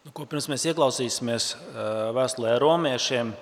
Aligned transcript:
Nu, 0.00 0.14
ko 0.16 0.24
pirms 0.24 0.46
mēs 0.48 0.62
ieklausīsimies 0.70 1.46
vēstulē 2.16 2.54
romiešiem, 2.62 3.34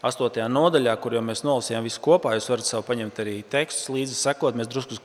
8. 0.00 0.38
nodaļā, 0.48 0.94
kur 0.96 1.12
jau 1.12 1.20
mēs 1.20 1.42
nolasījām 1.44 1.84
visu 1.84 2.00
kopā, 2.00 2.32
jūs 2.38 2.48
varat 2.48 2.64
sev 2.64 2.86
paņemt 2.88 3.20
arī 3.20 3.34
tekstus 3.52 3.90
līdzi, 3.92 4.16
sekot. 4.16 4.56
Mēs 4.56 4.70
drusku 4.72 4.96
uz 4.96 5.02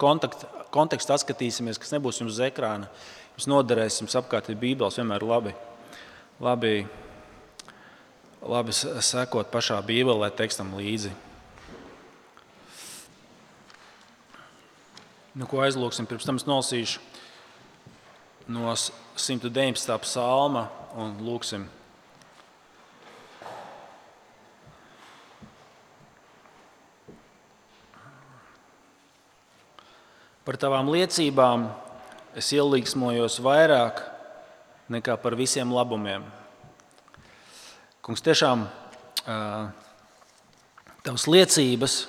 kontekstu 0.72 1.16
atskatīsimies, 1.18 1.82
kas 1.84 1.92
nebūs 1.92 2.22
jums 2.22 2.38
uz 2.38 2.40
ekrāna. 2.48 2.88
Jums 3.36 3.50
noderēs, 3.52 4.00
jums 4.00 4.16
apkārt 4.22 4.48
ir 4.54 4.60
Bībeles 4.64 5.02
vienmēr 5.02 5.28
labi, 5.28 5.52
labi, 6.40 6.74
labi 8.40 8.80
sekot 8.80 9.52
pašā 9.52 9.84
Bībelē 9.84 10.32
tekstam 10.32 10.72
līdzi. 10.80 11.12
Nu, 15.36 15.44
ko 15.44 15.60
aizlūksim? 15.68 16.08
Pirms 16.08 16.24
tam 16.28 16.40
es 16.40 16.48
nolasīšu 16.48 17.04
no 18.52 18.72
119. 18.72 20.00
psalma 20.08 20.70
un 21.00 21.14
lūksim. 21.24 21.68
Par 30.42 30.58
tavām 30.58 30.90
liecībām 30.92 31.68
es 32.36 32.50
ielīgsmojos 32.56 33.38
vairāk 33.46 34.02
nekā 34.92 35.16
par 35.22 35.38
visiem 35.40 35.70
labumiem. 35.72 36.26
Kungs, 38.02 38.24
tiešām 38.26 38.66
tavas 41.06 41.28
liecības, 41.30 42.00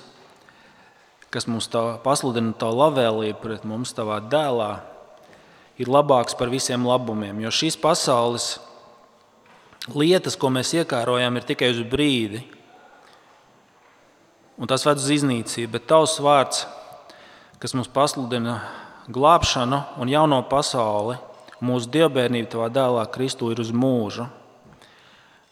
kas 1.29 1.47
mums 1.47 1.69
pasludina 2.03 2.55
tavu 2.57 2.81
labvēlību 2.81 3.39
pret 3.41 3.63
mums, 3.69 3.93
tavā 3.93 4.17
dēlā, 4.25 4.71
ir 5.77 5.89
labāks 5.93 6.35
par 6.37 6.49
visiem 6.49 6.83
labumiem. 6.89 7.39
Jo 7.45 7.53
šīs 7.53 7.77
pasaules 7.79 8.57
lietas, 9.91 10.37
ko 10.39 10.51
mēs 10.53 10.71
iekārojam, 10.77 11.37
ir 11.37 11.47
tikai 11.47 11.71
uz 11.73 11.81
brīdi, 11.87 12.43
un 14.57 14.69
tas 14.69 14.85
ved 14.87 15.01
uz 15.01 15.09
iznīcību. 15.17 15.73
Bet 15.75 15.89
tavs 15.89 16.19
vārds, 16.23 16.63
kas 17.59 17.75
mums 17.75 17.91
pasludina 17.91 18.61
glābšanu 19.11 19.81
un 19.99 20.11
jauno 20.11 20.39
pasauli, 20.47 21.17
mūsu 21.63 21.91
dievbijība 21.91 22.51
tavā 22.51 22.69
dēlā 22.71 23.03
Kristū 23.11 23.51
ir 23.51 23.61
uz 23.63 23.71
mūžu. 23.75 24.27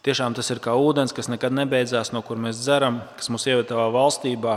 Tiešām 0.02 0.34
tas 0.34 0.48
ir 0.50 0.58
kā 0.58 0.74
ūdens, 0.74 1.14
kas 1.14 1.28
nekad 1.30 1.54
nebeidzās, 1.54 2.10
no 2.10 2.24
kur 2.26 2.40
mēs 2.40 2.58
dzeram, 2.58 2.98
kas 3.16 3.30
mūs 3.30 3.46
ievada 3.46 3.68
tavā 3.68 3.86
valstībā, 3.94 4.56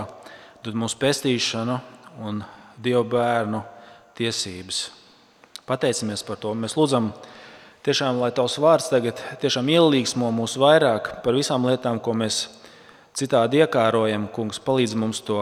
dod 0.66 0.78
mūsu 0.82 0.98
pestīšanu 0.98 1.78
un 2.26 2.42
dievu 2.82 3.04
bērnu 3.12 3.62
tiesības. 4.18 4.88
Pateicamies 5.70 6.24
par 6.26 6.40
to. 6.42 6.54
Mēs 6.58 6.74
lūdzam, 6.78 7.12
tiešām, 7.86 8.20
lai 8.22 8.32
Tavs 8.36 8.58
vārds 8.62 8.90
tagad 8.92 9.22
tiešām 9.42 9.70
ielīgsmo 9.72 10.32
mūs 10.34 10.58
vairāk 10.62 11.12
par 11.26 11.38
visām 11.38 11.68
lietām, 11.70 12.02
ko 12.02 12.16
mēs 12.18 12.46
citādi 13.18 13.62
iekārojam. 13.64 14.28
Kungs, 14.34 14.60
palīdz 14.64 14.96
mums 15.00 15.22
to, 15.26 15.40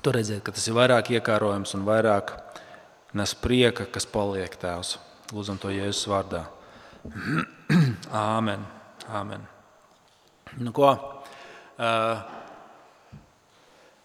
to 0.00 0.14
redzēt, 0.14 0.44
ka 0.46 0.54
tas 0.54 0.68
ir 0.70 0.78
vairāk 0.78 1.10
iekārojams 1.16 1.74
un 1.78 1.86
vairāk 1.88 2.36
nes 3.14 3.34
prieka, 3.38 3.86
kas 3.90 4.06
paliek 4.10 4.54
Tēvs. 4.60 4.96
Lūdzam 5.34 5.58
to 5.62 5.72
Jēzus 5.74 6.06
vārdā. 6.10 6.44
Āmen. 8.34 8.64
Āmen. 9.10 9.44
Nu, 10.62 10.72
ko? 10.74 10.94
Uh, 11.74 12.22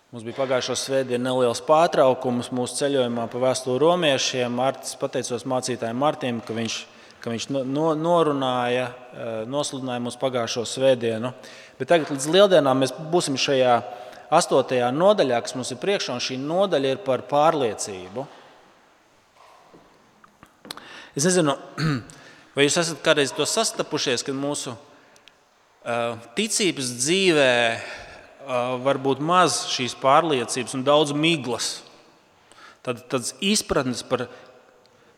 Mums 0.10 0.24
bija 0.26 0.40
pagājušā 0.40 0.74
svētdiena 0.74 1.28
neliels 1.28 1.60
pārtraukums 1.62 2.48
mūsu 2.58 2.80
ceļojumā 2.80 3.28
pa 3.30 3.42
vēstuli 3.44 3.78
romiešiem. 3.84 4.56
Martis, 4.58 4.96
pateicos 4.98 5.44
mācītājiem 5.46 6.00
Martim, 6.02 6.40
ka 6.42 6.56
viņš, 6.58 6.78
ka 7.20 7.34
viņš 7.34 7.48
no, 7.52 7.92
norunāja, 8.00 8.90
eh, 8.90 9.30
nosludināja 9.50 10.04
mūsu 10.04 10.20
pagājušo 10.22 10.66
svētdienu. 10.68 11.34
Bet 11.80 11.92
tagad 11.92 12.12
līdz 12.14 12.28
lieldienām 12.32 12.84
mēs 12.84 12.94
būsim 13.12 13.38
šajā 13.40 13.80
astotajā 14.36 14.92
nodaļā, 14.96 15.42
kas 15.44 15.56
mums 15.58 15.72
ir 15.74 15.82
priekšā, 15.82 16.16
un 16.16 16.24
šī 16.24 16.38
nodaļa 16.42 16.94
ir 16.94 17.02
par 17.06 17.26
pārliecību. 17.28 18.28
Es 21.18 21.26
nezinu, 21.26 21.58
vai 22.56 22.68
jūs 22.68 22.78
esat 22.84 23.02
kādreiz 23.04 23.34
to 23.36 23.48
sastapušies, 23.50 24.24
kad 24.24 24.38
mūsu 24.38 24.76
uh, 24.76 26.20
ticības 26.38 26.94
dzīvēm 27.02 27.98
var 28.84 28.98
būt 28.98 29.20
maz 29.22 29.64
šīs 29.70 29.94
pārliecības 30.00 30.74
un 30.78 30.86
daudz 30.88 31.14
miglas. 31.14 31.84
Tad, 32.86 33.04
tad 33.12 33.28
izpratnes 33.44 34.02
par 34.08 34.26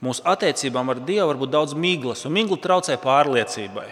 mūsu 0.03 0.23
attiecībām 0.27 0.91
ar 0.93 1.01
Dievu 1.05 1.29
var 1.29 1.39
būt 1.41 1.53
daudz 1.53 1.75
miglas, 1.77 2.25
un 2.27 2.35
migla 2.35 2.57
traucē 2.61 2.97
pārliecībai. 3.01 3.87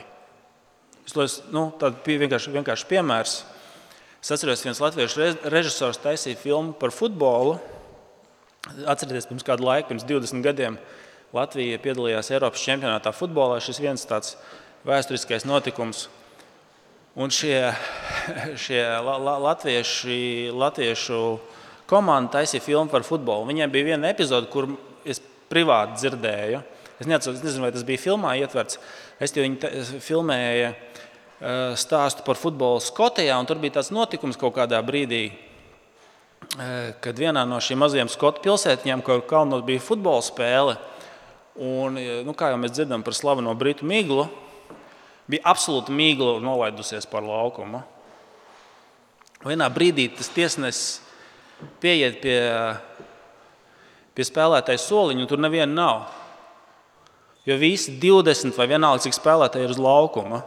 Es 1.10 1.40
nu, 1.50 1.70
vienkārši, 2.06 2.54
vienkārši 2.54 2.88
piemērs. 2.90 3.40
Es 4.20 4.34
atceros, 4.36 4.66
viens 4.66 4.82
latviešu 4.84 5.32
režisors 5.50 6.02
taisīja 6.04 6.38
filmu 6.38 6.76
par 6.78 6.94
futbolu. 6.94 7.58
Atcerieties, 8.86 9.30
pirms 9.30 9.46
kāda 9.48 9.66
laika, 9.66 9.90
pirms 9.90 10.06
20 10.06 10.46
gadiem, 10.46 10.78
Latvija 11.34 11.78
piedalījās 11.82 12.32
Eiropas 12.34 12.62
čempionātā 12.66 13.14
futbolā. 13.14 13.60
Šis 13.64 13.80
viens 13.82 14.06
tāds 14.10 14.36
vēsturiskais 14.86 15.46
notikums, 15.46 16.08
Un 17.20 17.32
šie, 17.34 17.74
šie 18.64 18.84
latvieši, 19.02 20.52
latviešu 20.54 21.24
komanda 21.90 22.38
taisīja 22.38 22.64
filmu 22.64 22.92
par 22.92 23.04
futbolu. 23.04 23.48
Viņiem 23.50 23.74
bija 23.74 23.88
viena 23.94 24.12
epizode, 24.14 24.48
kur 24.54 24.70
es 25.04 25.22
privāti 25.50 26.00
dzirdēju. 26.02 26.62
Es 27.00 27.08
nezinu, 27.08 27.64
vai 27.64 27.72
tas 27.72 27.86
bija 27.88 28.02
filmā 28.02 28.36
ietverts. 28.42 28.80
Es 29.24 29.36
viņi 29.36 30.00
filmēju 30.04 30.74
stāstu 31.80 32.26
par 32.26 32.36
futbolu 32.40 32.82
Skotijā, 32.84 33.38
un 33.40 33.48
tur 33.48 33.60
bija 33.62 33.78
tāds 33.80 33.94
notikums 33.96 34.40
kaut 34.40 34.58
kādā 34.58 34.82
brīdī, 34.84 35.30
kad 37.00 37.20
vienā 37.20 37.46
no 37.48 37.60
šīm 37.64 37.80
mazajām 37.80 38.12
skotu 38.12 38.44
pilsētiņām, 38.44 39.04
kur 39.06 39.24
kalnos 39.28 39.64
bija 39.68 39.84
futbola 39.84 40.24
spēle, 40.26 40.76
un, 41.60 42.00
nu, 42.26 42.36
kā 42.36 42.52
jau 42.52 42.60
mēs 42.60 42.76
dzirdam 42.76 43.04
par 43.06 43.16
slaveno 43.16 43.54
Britu 43.56 43.88
miglu, 43.88 44.28
bija 45.30 45.46
absolūti 45.52 45.96
mīgla 45.96 46.40
nolaidusies 46.44 47.08
par 47.08 47.24
laukumu. 47.24 47.84
Vienā 49.46 49.70
brīdī 49.72 50.10
tas 50.12 50.32
tiesnesis 50.36 51.00
pieiet 51.80 52.20
pie, 52.24 52.40
pie 54.20 54.28
spēlētāja 54.28 54.82
soliņa, 54.84 55.24
un 55.24 55.30
tur 55.32 55.40
neviena 55.40 55.72
nav. 55.72 56.02
Jo 57.48 57.56
visi 57.58 57.96
20 58.02 58.60
vai 58.60 58.68
vienalga, 58.68 59.06
cik 59.08 59.16
spēlētāji 59.16 59.66
ir 59.66 59.74
uz 59.74 59.80
laukuma. 59.80 60.44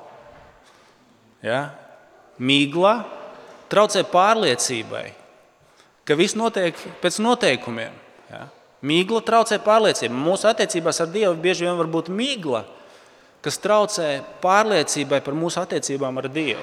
Ja? 1.42 1.62
Mīgla 2.36 2.98
traucē 3.72 4.04
pārliecībai, 4.12 5.06
ka 6.04 6.18
viss 6.20 6.36
notiek 6.36 6.76
pēc 7.00 7.18
noteikumiem. 7.24 7.96
Ja? 8.28 8.44
Mīgla 8.84 9.24
traucē 9.24 9.58
pārliecībai. 9.64 10.20
Mūsu 10.28 10.50
attiecībās 10.52 11.00
ar 11.00 11.10
Dievu 11.10 11.34
bieži 11.40 11.66
vien 11.66 11.80
var 11.80 11.90
būt 11.90 12.12
mīgla 12.12 12.66
kas 13.42 13.58
traucē 13.58 14.08
pārliecībai 14.42 15.18
par 15.24 15.34
mūsu 15.34 15.60
attiecībām 15.62 16.20
ar 16.22 16.28
Dievu. 16.30 16.62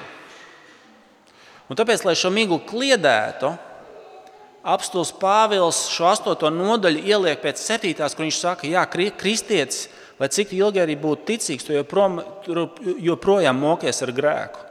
Un 1.70 1.78
tāpēc, 1.78 2.02
lai 2.06 2.16
šo 2.18 2.32
miglu 2.34 2.58
kliedētu, 2.66 3.52
apstults 4.64 5.12
Pāvils 5.16 5.86
šo 5.92 6.10
astoto 6.10 6.50
nodaļu 6.52 7.04
ieliek 7.08 7.40
pēc 7.42 7.60
septītās, 7.62 8.14
kur 8.16 8.26
viņš 8.26 8.38
saka, 8.40 8.70
ka 8.92 9.10
kristietis, 9.18 9.88
lai 10.20 10.28
cik 10.28 10.52
ilgi 10.56 10.82
arī 10.82 10.96
būtu 11.00 11.26
ticīgs, 11.30 11.64
tu 11.64 11.76
joprojām, 11.76 12.20
joprojām 13.00 13.56
mokies 13.56 14.02
ar 14.04 14.12
grēku. 14.12 14.66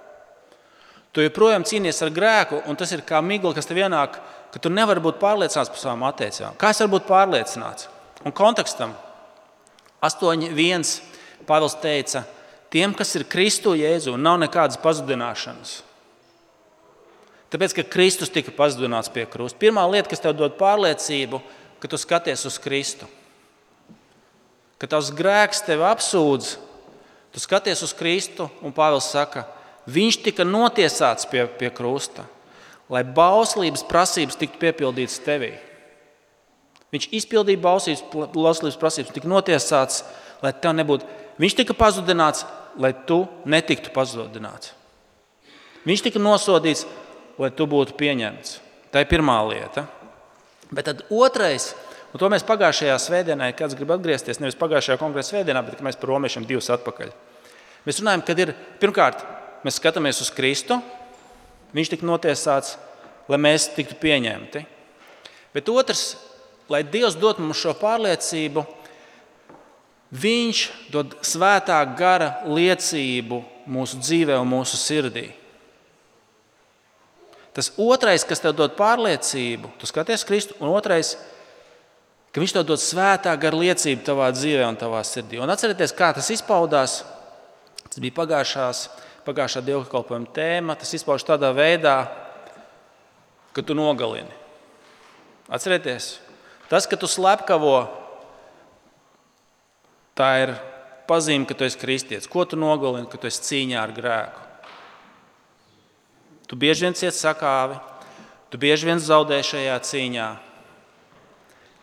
Tu 1.11 1.25
joprojām 1.25 1.65
cīnies 1.65 2.03
ar 2.05 2.13
grēku, 2.13 2.61
un 2.69 2.77
tas 2.77 2.91
ir 2.93 3.01
kā 3.01 3.21
migla, 3.25 3.55
kas 3.57 3.65
tev 3.65 3.81
ienāk, 3.81 4.19
ka 4.53 4.61
tu 4.61 4.69
nevari 4.69 5.01
būt 5.01 5.17
pārliecināts 5.21 5.71
par 5.73 5.81
savām 5.81 6.05
attiecībām. 6.09 6.57
Kā 6.61 6.69
es 6.69 6.81
varu 6.83 6.93
būt 6.97 7.07
pārliecināts? 7.09 7.89
Un 8.25 8.35
kontekstam 8.35 8.93
8.1. 10.05 10.85
Pāvils 11.49 11.73
teica, 11.81 12.21
tiem, 12.69 12.93
kas 12.93 13.15
ir 13.17 13.25
Kristu 13.25 13.73
Jēzu, 13.73 14.13
nav 14.21 14.37
nekādas 14.43 14.77
pazudināšanas. 14.83 15.79
Tāpēc, 17.49 17.73
ka 17.77 17.85
Kristus 17.89 18.31
tika 18.33 18.53
pazudināts 18.53 19.09
pie 19.13 19.25
krusta. 19.29 19.57
Pirmā 19.61 19.85
lieta, 19.89 20.09
kas 20.11 20.21
tev 20.21 20.35
dod 20.37 20.57
pārliecību, 20.59 21.41
ka 21.81 21.89
tu 21.89 21.97
skaties 21.97 22.45
uz 22.45 22.59
Kristu. 22.61 23.07
Ka 24.79 24.87
tavs 24.87 25.09
grēks 25.15 25.63
tevi 25.65 25.83
apsūdz, 25.87 26.51
tu 27.33 27.41
skaties 27.41 27.81
uz 27.83 27.93
Kristu, 27.97 28.47
un 28.61 28.75
Pāvils 28.75 29.09
saka, 29.11 29.47
viņš 29.89 30.19
tika 30.27 30.45
notiesāts 30.45 31.27
pie, 31.29 31.47
pie 31.59 31.71
krusta, 31.73 32.27
lai 32.89 33.01
bauslības 33.03 33.83
prasības 33.89 34.37
tiktu 34.39 34.61
piepildītas 34.61 35.17
tevī. 35.25 35.55
Viņš 36.93 37.09
izpildīja 37.17 37.61
bauslības 37.61 38.77
prasības, 38.81 39.13
tika 39.13 39.29
notiesāts, 39.29 40.03
lai 40.41 40.53
tev 40.57 40.77
nebūtu 40.77 41.05
Viņš 41.39 41.55
tika 41.55 41.75
pazudināts, 41.77 42.43
lai 42.79 42.91
tu 43.07 43.23
netiktu 43.47 43.93
pazudināts. 43.95 44.73
Viņš 45.87 46.03
tika 46.03 46.19
nosodīts, 46.19 46.83
lai 47.39 47.49
tu 47.55 47.67
būtu 47.69 47.95
pieņemts. 47.99 48.57
Tā 48.93 49.03
ir 49.03 49.09
pirmā 49.09 49.37
lieta. 49.47 49.85
Bet 50.69 50.89
tad 50.89 51.03
otrais, 51.13 51.71
un 52.11 52.21
to 52.21 52.29
mēs 52.31 52.45
pagājušajā 52.45 52.97
svētdienā, 53.01 53.49
kad 53.57 53.73
grib 53.77 53.93
atgriezties, 53.95 54.41
nevis 54.41 54.57
pagājušajā 54.59 54.99
konkrētajā 55.01 55.31
svētdienā, 55.31 55.63
bet 55.65 55.83
mēs 55.85 55.97
par 55.99 56.13
romiešiem 56.13 56.47
divus 56.49 56.69
atpakaļ. 56.73 57.13
Mēs 57.87 58.01
runājam, 58.03 58.25
kad 58.27 58.41
ir 58.43 58.53
pirmkārt, 58.81 59.23
mēs 59.65 59.79
skatāmies 59.79 60.21
uz 60.21 60.33
Kristu, 60.35 60.81
viņš 61.73 61.93
tika 61.95 62.09
notiesāts, 62.09 62.75
lai 63.29 63.39
mēs 63.41 63.69
tiktu 63.75 63.97
pieņemti. 64.01 64.65
Bet 65.55 65.71
otrs, 65.71 66.11
lai 66.69 66.83
Dievs 66.85 67.17
dod 67.17 67.41
mums 67.41 67.61
šo 67.61 67.73
pārliecību, 67.79 68.65
Viņš 70.09 70.59
dod 70.89 71.11
svētā 71.21 71.77
gara 71.93 72.41
liecību 72.49 73.43
mūsu 73.69 73.99
dzīvē 74.01 74.39
un 74.41 74.49
mūsu 74.49 74.77
sirdī. 74.81 75.27
Tas 77.59 77.73
otrais, 77.75 78.23
kas 78.23 78.39
tev 78.39 78.55
dod 78.55 78.77
pārliecību, 78.79 79.73
tu 79.81 79.89
skaties 79.89 80.23
Kristu, 80.23 80.55
un 80.63 80.71
otrais, 80.71 81.17
ka 82.31 82.39
Viņš 82.39 82.55
tev 82.55 82.63
dod 82.69 82.79
svētā 82.79 83.33
gara 83.41 83.59
liecību 83.59 84.05
tavā 84.07 84.29
dzīvē 84.31 84.63
un 84.69 84.79
tavā 84.79 85.03
sirdī. 85.03 85.41
Un 85.43 85.51
atcerieties, 85.51 85.91
kā 85.97 86.13
tas 86.15 86.29
izpaudās. 86.31 87.01
Tas 87.89 87.99
bija 87.99 88.15
pagājušās, 88.15 88.83
pagājušā 89.25 89.65
dievkalpojuma 89.65 90.29
tēma. 90.35 90.77
Tas 90.79 90.93
izpaužas 90.95 91.27
tādā 91.27 91.49
veidā, 91.57 91.97
ka 93.51 93.65
tu 93.65 93.75
nogalini. 93.75 94.31
Atcerieties, 95.49 96.13
tas, 96.69 96.85
ka 96.87 96.95
tu 97.01 97.09
slepkavo 97.09 97.81
Tā 100.19 100.29
ir 100.43 100.51
pazīme, 101.07 101.47
ka 101.47 101.55
tu 101.55 101.63
esi 101.63 101.79
kristietis. 101.79 102.27
Ko 102.27 102.43
tu 102.43 102.59
nogalini, 102.59 103.07
ka 103.07 103.15
tu 103.15 103.29
esi 103.29 103.45
cīņā 103.45 103.79
ar 103.79 103.95
grēku? 103.95 104.48
Tu 106.49 106.57
bieži 106.57 106.87
vien 106.87 106.95
cieti 106.97 107.13
sakāvi, 107.13 107.77
tu 108.49 108.57
bieži 108.57 108.87
vien 108.89 108.97
zaudē 108.97 109.37
šajā 109.45 109.75
cīņā, 109.85 110.27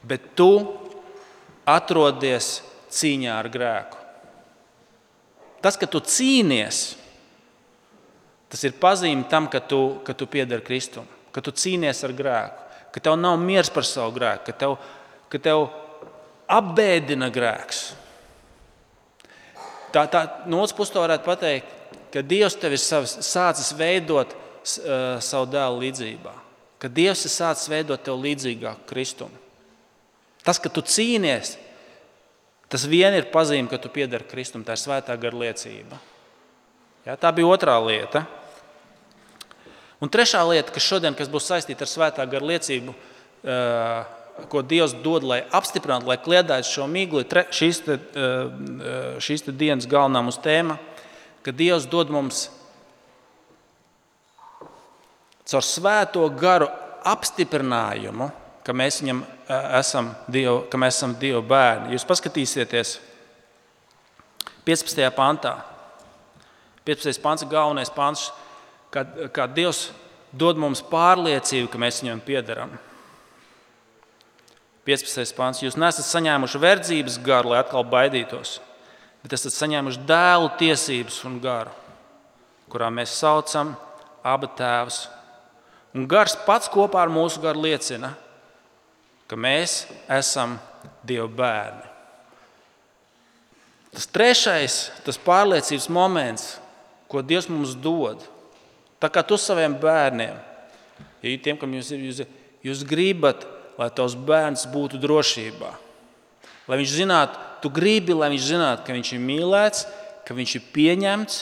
bet 0.03 0.33
tu 0.35 0.51
atrodies 1.67 2.49
cīņā 2.91 3.37
ar 3.39 3.49
grēku. 3.53 4.01
Tas, 5.63 5.79
ka 5.79 5.87
tu 5.91 6.01
cīnies, 6.03 6.81
tas 8.51 8.65
ir 8.67 8.75
pazīme 8.83 9.29
tam, 9.31 9.47
ka 9.51 9.63
tu, 9.63 10.01
ka 10.07 10.15
tu 10.19 10.27
pieder 10.31 10.63
Kristum, 10.67 11.07
ka 11.31 11.43
tu 11.43 11.55
cīnies 11.55 12.03
ar 12.07 12.15
grēku, 12.19 12.67
ka 12.95 13.03
tev 13.03 13.19
nav 13.21 13.39
miers 13.39 13.71
par 13.71 13.87
savu 13.87 14.17
grēku, 14.19 14.49
ka 14.49 14.57
tev, 14.65 14.75
ka 15.31 15.41
tev 15.43 15.69
apbēdina 16.51 17.31
grēks. 17.35 17.85
Tā, 19.95 20.05
tā, 20.11 20.25
no 20.51 20.59
otras 20.65 20.75
puses, 20.75 20.95
varētu 20.99 21.27
pateikt, 21.27 21.71
ka 22.11 22.23
Dievs 22.27 22.59
tev 22.59 22.75
ir 22.75 22.83
sācis 22.83 23.71
veidot 23.79 24.35
savu 24.67 25.47
dēlu 25.53 25.83
līdzjūtībā, 25.85 26.33
ka 26.83 26.91
Dievs 26.93 27.27
ir 27.29 27.33
sācis 27.33 27.71
veidot 27.71 28.03
tevi 28.03 28.31
līdzīgāku 28.31 28.89
Kristumu. 28.91 29.45
Tas, 30.47 30.61
ka 30.63 30.71
tu 30.71 30.83
cīnies, 30.83 31.57
tas 32.71 32.87
vien 32.87 33.15
ir 33.19 33.31
pazīme, 33.33 33.71
ka 33.71 33.81
tu 33.83 33.91
piedari 33.91 34.27
Kristum. 34.31 34.63
Tā 34.67 34.77
ir 34.77 34.83
svētā 34.83 35.17
gara 35.19 35.41
liecība. 35.43 35.99
Ja, 37.07 37.17
tā 37.19 37.33
bija 37.35 37.51
otrā 37.51 37.75
lieta. 37.83 38.25
Un 40.03 40.13
trešā 40.13 40.43
lieta, 40.47 40.75
kas 40.75 40.87
šodien 40.87 41.17
kas 41.19 41.31
būs 41.33 41.49
saistīta 41.49 41.87
ar 41.87 41.91
svētā 41.91 42.27
gara 42.31 42.51
liecību, 42.53 42.95
uh, 42.95 44.17
ko 44.51 44.61
Dievs 44.63 44.95
dod, 45.01 45.25
lai 45.25 45.41
apstiprinātu, 45.55 46.11
lai 46.11 46.19
kliedētu 46.21 46.69
šo 46.69 46.87
miglu, 46.91 47.23
ir 47.25 47.47
šīs, 47.57 47.81
te, 47.87 47.97
eh, 47.97 48.21
eh, 48.21 49.17
šīs 49.17 49.47
te 49.47 49.53
dienas 49.53 49.89
galvenā 49.89 50.21
mūsu 50.21 50.43
tēma, 50.45 50.77
ka 51.43 51.55
Dievs 51.57 51.87
dod 51.89 52.11
mums 52.13 52.51
caur 55.47 55.65
svēto 55.65 56.27
garu 56.39 56.69
apstiprinājumu, 57.07 58.31
ka 58.67 58.75
mēs 58.75 59.01
viņam 59.03 59.23
eh, 59.23 59.69
esam 59.79 60.11
Dievu, 60.27 60.65
ka 60.71 60.81
mēs 60.81 60.99
esam 60.99 61.15
Dieva 61.21 61.43
bērni. 61.47 61.95
Jūs 61.95 62.07
paskatīsieties 62.09 62.97
15. 64.67 65.07
pantā. 65.15 65.55
15. 66.87 67.23
pants 67.23 67.43
ir 67.43 67.51
galvenais 67.51 67.91
pants, 67.91 68.29
kad, 68.95 69.15
kad 69.35 69.55
Dievs 69.55 69.89
dod 70.35 70.59
mums 70.59 70.83
pārliecību, 70.87 71.71
ka 71.71 71.81
mēs 71.81 72.03
viņam 72.03 72.23
piedaram. 72.27 72.75
15. 74.87 75.35
pāns. 75.35 75.63
Jūs 75.65 75.79
nesat 75.79 76.07
saņēmuši 76.07 76.63
verdzības 76.63 77.19
garu, 77.27 77.51
lai 77.53 77.63
atkal 77.63 77.83
baidītos, 77.91 78.61
bet 79.23 79.35
esat 79.35 79.55
saņēmuši 79.57 80.05
dēlu 80.07 80.53
tiesības 80.61 81.19
un 81.27 81.41
garu, 81.43 81.75
kurā 82.71 82.91
mēs 82.95 83.15
saucam 83.19 83.75
abu 84.27 84.51
tēvus. 84.59 85.07
Un 85.97 86.05
gars 86.11 86.37
pats 86.45 86.69
kopā 86.69 87.01
ar 87.03 87.13
mūsu 87.13 87.41
garu 87.41 87.65
liecina, 87.65 88.13
ka 89.27 89.39
mēs 89.39 89.87
esam 90.13 90.59
Dieva 91.07 91.27
bērni. 91.31 91.87
Tas 93.97 94.09
trešais, 94.13 94.77
tas 95.07 95.17
pārliecības 95.23 95.89
moments, 95.89 96.49
ko 97.09 97.23
Dievs 97.25 97.49
mums 97.49 97.73
dod, 97.81 98.21
tā 99.01 99.09
kā 99.09 99.23
tu 99.25 99.39
saviem 99.41 99.79
bērniem, 99.81 100.37
ja 101.25 101.37
tiem, 101.43 101.57
kam 101.57 101.73
jūs, 101.79 101.95
jūs, 101.97 102.25
jūs 102.67 102.85
gribat 102.87 103.47
lai 103.77 103.91
tavs 103.93 104.17
bērns 104.17 104.67
būtu 104.73 105.01
drošībā. 105.01 105.73
Lai 106.67 106.79
viņš 106.81 106.95
zinātu, 106.99 107.43
tu 107.63 107.71
gribi, 107.71 108.17
lai 108.17 108.33
viņš 108.33 108.49
zinātu, 108.49 108.87
ka 108.87 108.97
viņš 108.97 109.13
ir 109.15 109.23
mīlēts, 109.23 109.85
ka 110.27 110.35
viņš 110.35 110.57
ir 110.59 110.65
pieņemts, 110.75 111.37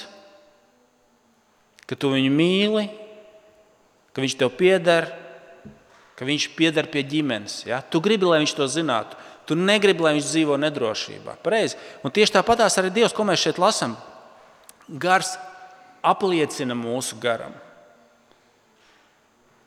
ka 1.88 1.96
tu 1.96 2.10
viņu 2.12 2.32
mīli, 2.34 2.84
ka 4.14 4.22
viņš 4.22 4.36
tev 4.38 4.52
pieder, 4.54 5.10
ka 6.14 6.26
viņš 6.26 6.48
pieder 6.54 6.88
pie 6.90 7.02
ģimenes. 7.06 7.64
Ja? 7.68 7.82
Tu 7.82 8.00
gribi, 8.04 8.28
lai 8.30 8.40
viņš 8.44 8.54
to 8.56 8.68
zinātu. 8.70 9.18
Tu 9.44 9.58
negribi, 9.58 10.04
lai 10.06 10.14
viņš 10.16 10.30
dzīvo 10.30 10.56
nedrošībā. 10.62 11.36
Pareizi. 11.44 11.76
Un 12.06 12.14
tieši 12.14 12.38
tāpatās 12.38 12.78
arī 12.80 12.92
Dievs, 12.94 13.12
ko 13.12 13.26
mēs 13.28 13.42
šeit 13.42 13.60
lasām, 13.60 13.98
gars 14.88 15.34
apliecina 16.04 16.76
mūsu 16.78 17.18
garam. 17.20 17.52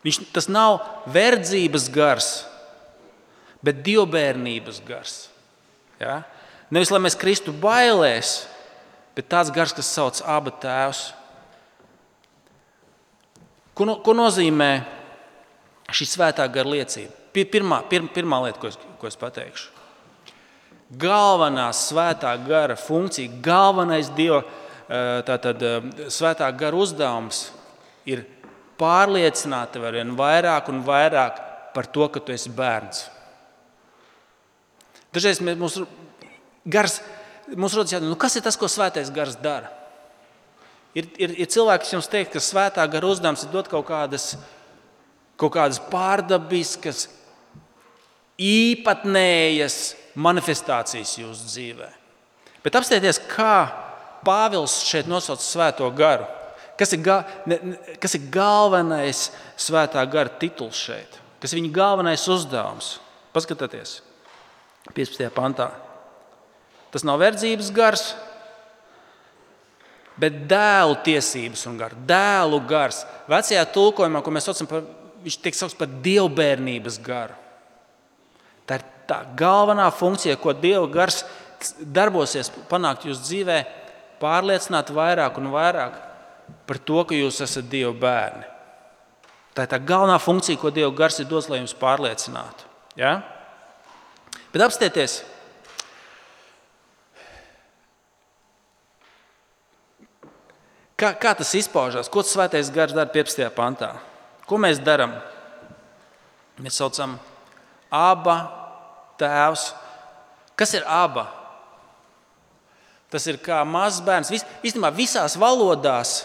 Viņš, 0.06 0.22
tas 0.32 0.48
nav 0.48 0.80
verdzības 1.12 1.90
gars, 1.92 2.30
bet 3.66 3.82
dievbijības 3.84 4.80
gars. 4.88 5.16
Ja? 6.00 6.22
Nevis 6.72 6.92
lai 6.94 7.02
mēs 7.04 7.18
kristu 7.20 7.52
bailēs, 7.52 8.46
bet 9.18 9.30
tāds 9.32 9.52
gars, 9.54 9.74
kas 9.76 9.90
sauc 9.92 10.22
abu 10.24 10.54
tēvus. 10.62 11.10
Ko, 13.78 13.86
no, 13.86 14.00
ko 14.02 14.16
nozīmē 14.18 14.72
šī 15.94 16.08
svētā 16.10 16.48
gara 16.50 16.74
liecība? 16.74 17.14
Pirmā, 17.38 17.84
pir, 17.86 18.08
pirmā 18.10 18.40
lieta, 18.48 18.58
ko 18.58 18.72
es, 18.72 18.78
ko 18.98 19.06
es 19.06 19.18
pateikšu. 19.20 19.68
Galvenā 20.98 21.68
svētā 21.76 22.32
gara 22.48 22.78
funkcija, 22.80 23.36
galvenais 23.44 24.10
Dieva 24.18 24.40
eh, 24.42 25.20
tātad, 25.28 25.62
eh, 25.62 26.08
svētā 26.10 26.48
gara 26.58 26.80
uzdevums 26.80 27.44
ir 28.10 28.24
pārliecināt 28.82 29.76
tevi 29.76 29.90
ar 29.90 30.00
vien 30.00 30.16
vairāk 30.18 30.72
un 30.74 30.82
vairāk 30.88 31.44
par 31.76 31.92
to, 31.94 32.08
ka 32.10 32.24
tu 32.24 32.34
esi 32.34 32.50
bērns. 32.50 33.04
Dažreiz 35.14 35.44
mums, 35.46 35.78
gars, 36.66 36.98
mums 37.54 37.78
rodas 37.78 37.94
jautājums, 37.94 38.16
nu 38.16 38.18
kas 38.26 38.40
ir 38.40 38.48
tas, 38.48 38.58
ko 38.58 38.72
svētais 38.72 39.14
gars 39.14 39.38
dara? 39.44 39.77
Ir, 40.98 41.10
ir, 41.22 41.34
ir 41.44 41.50
cilvēki, 41.52 41.84
kas 41.86 41.94
jums 41.94 42.10
teikt, 42.10 42.34
ka 42.34 42.42
svētā 42.42 42.86
gara 42.90 43.10
uzdevums 43.12 43.44
ir 43.46 43.52
dot 43.54 43.70
kaut 43.70 43.86
kādas, 43.90 44.32
kaut 45.38 45.54
kādas 45.54 45.78
pārdabiskas, 45.92 47.06
īpatnējas 48.42 49.78
manifestācijas 50.18 51.14
jūsu 51.20 51.52
dzīvē. 51.52 51.92
Bet 52.66 52.78
apstājieties, 52.80 53.22
kā 53.30 53.86
Pāvils 54.26 54.82
šeit 54.84 55.08
nosauc 55.08 55.40
svēto 55.44 55.88
garu. 55.96 56.26
Kas 56.78 56.92
ir, 56.94 57.02
ga, 57.06 57.22
ne, 57.50 57.58
kas 58.02 58.18
ir 58.18 58.26
galvenais 58.34 59.28
svētā 59.58 60.02
gara 60.10 60.34
tituls 60.42 60.78
šeit? 60.78 61.20
Kas 61.42 61.54
ir 61.54 61.62
viņa 61.62 61.74
galvenais 61.74 62.26
uzdevums? 62.30 62.98
Paskatieties! 63.34 64.00
15. 64.94 65.30
pantā. 65.36 65.70
Tas 66.94 67.06
nav 67.06 67.20
verdzības 67.22 67.72
gars, 67.76 68.04
bet 70.22 70.44
dēlu 70.50 70.98
tiesības 71.06 71.66
un 71.70 71.78
gars. 71.80 71.98
Dēlu 72.10 72.62
gars. 72.70 73.04
Vecajā 73.30 73.66
tulkojumā, 73.74 74.24
ko 74.26 74.34
mēs 74.34 74.50
saucam 74.50 74.70
par, 74.70 74.86
viņš 75.26 75.38
tiek 75.44 75.58
saukts 75.58 75.78
par 75.78 75.92
dievbijības 76.06 77.00
garu. 77.06 77.38
Tā 78.68 78.80
ir 78.80 78.88
tā 79.08 79.22
galvenā 79.40 79.88
funkcija, 79.96 80.36
ko 80.42 80.54
Dieva 80.58 80.88
gars 80.92 81.22
darbosies 81.80 82.52
panākt 82.70 83.08
jūsu 83.08 83.24
dzīvē, 83.24 83.62
pārliecināt 84.22 84.92
vairāk 84.94 85.40
un 85.40 85.50
vairāk 85.54 85.96
par 86.68 86.80
to, 86.84 87.00
ka 87.08 87.16
jūs 87.16 87.40
esat 87.46 87.70
Dieva 87.72 87.94
bērni. 87.96 88.46
Tā 89.56 89.66
ir 89.66 89.72
tā 89.72 89.80
galvenā 89.82 90.20
funkcija, 90.22 90.60
ko 90.62 90.74
Dieva 90.74 90.92
gars 90.94 91.22
ir 91.22 91.30
dos, 91.30 91.48
lai 91.50 91.62
jums 91.62 91.74
pārliecinātu. 91.78 92.68
Ja? 93.00 93.22
Bet 94.52 94.68
apstieties! 94.68 95.22
Kā, 100.98 101.12
kā 101.14 101.34
tas 101.38 101.54
izpaužās? 101.54 102.10
Ko 102.10 102.24
svētais 102.26 102.72
gars 102.74 102.96
dara 102.98 103.10
15. 103.14 103.46
pantā? 103.54 103.92
Ko 104.50 104.58
mēs 104.58 104.80
darām? 104.82 105.14
Mēs 106.58 106.80
saucam 106.80 107.20
aba 107.94 108.38
tēvs. 109.22 109.70
Kas 110.58 110.74
ir 110.74 110.88
aba? 110.90 111.28
Tas 113.14 113.28
ir 113.30 113.38
kā 113.46 113.62
mazs 113.62 114.02
bērns. 114.04 114.34
Vis, 114.34 114.46
īstenībā 114.66 114.90
visās 114.96 115.38
valodās 115.40 116.24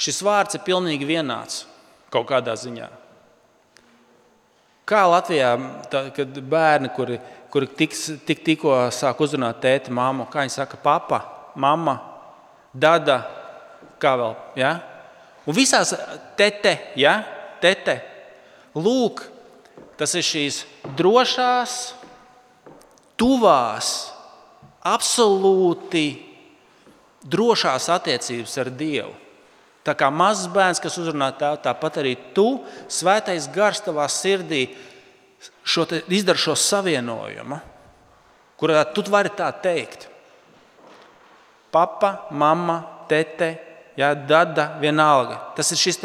šis 0.00 0.18
vārds 0.26 0.58
ir 0.58 0.66
pilnīgi 0.66 1.06
vienāds 1.06 1.64
kaut 2.10 2.26
kādā 2.28 2.56
ziņā. 2.58 2.90
Kā 4.90 5.04
Latvijā, 5.06 5.52
tā, 5.86 6.08
kad 6.16 6.40
bērni, 6.50 6.90
kuri, 6.96 7.20
kuri 7.54 7.68
tik, 7.78 7.94
tik, 8.26 8.40
tikko 8.42 8.74
sāk 8.90 9.22
uzrunāt 9.22 9.60
tēti, 9.62 9.94
māmu, 9.94 10.26
kā 10.32 10.42
viņi 10.42 10.56
saka, 10.56 10.80
papa, 10.82 11.20
mamma, 11.54 11.94
dada, 12.74 13.20
kā 14.00 14.14
vēl. 14.20 14.34
Ja? 14.60 14.72
Un 15.46 15.56
visās 15.56 15.92
tete, 16.38 16.76
ja? 17.00 17.20
tete, 17.60 18.00
lūk, 18.74 19.22
tas 20.00 20.14
ir 20.16 20.24
šīs 20.24 20.62
drošās, 20.96 21.78
tuvās, 23.20 23.90
absolūti 24.86 26.06
drošās 27.28 27.90
attiecības 27.92 28.56
ar 28.62 28.70
Dievu. 28.72 29.12
Tā 29.84 29.94
kā 29.96 30.10
mazs 30.12 30.48
bērns, 30.52 30.80
kas 30.80 30.98
uzrunā 31.00 31.30
tēvu, 31.40 31.60
tāpat 31.64 32.00
arī 32.02 32.14
tu, 32.36 32.60
svētais 32.92 33.48
gars 33.52 33.80
tavā 33.84 34.04
sirdī, 34.12 34.66
šo 35.64 35.86
izdara 36.12 36.40
šo 36.40 36.56
savienojumu, 36.56 37.60
kurā 38.60 38.84
tu 38.92 39.04
vari 39.08 39.32
tā 39.36 39.48
teikt. 39.64 40.06
Papa, 41.72 42.26
mamma, 42.30 42.80
tete, 43.08 43.54
jā, 44.00 44.10
dada, 44.28 44.70
vienalga. 44.80 45.38
Tas 45.56 45.70
ir 45.72 45.80
šis 45.80 46.00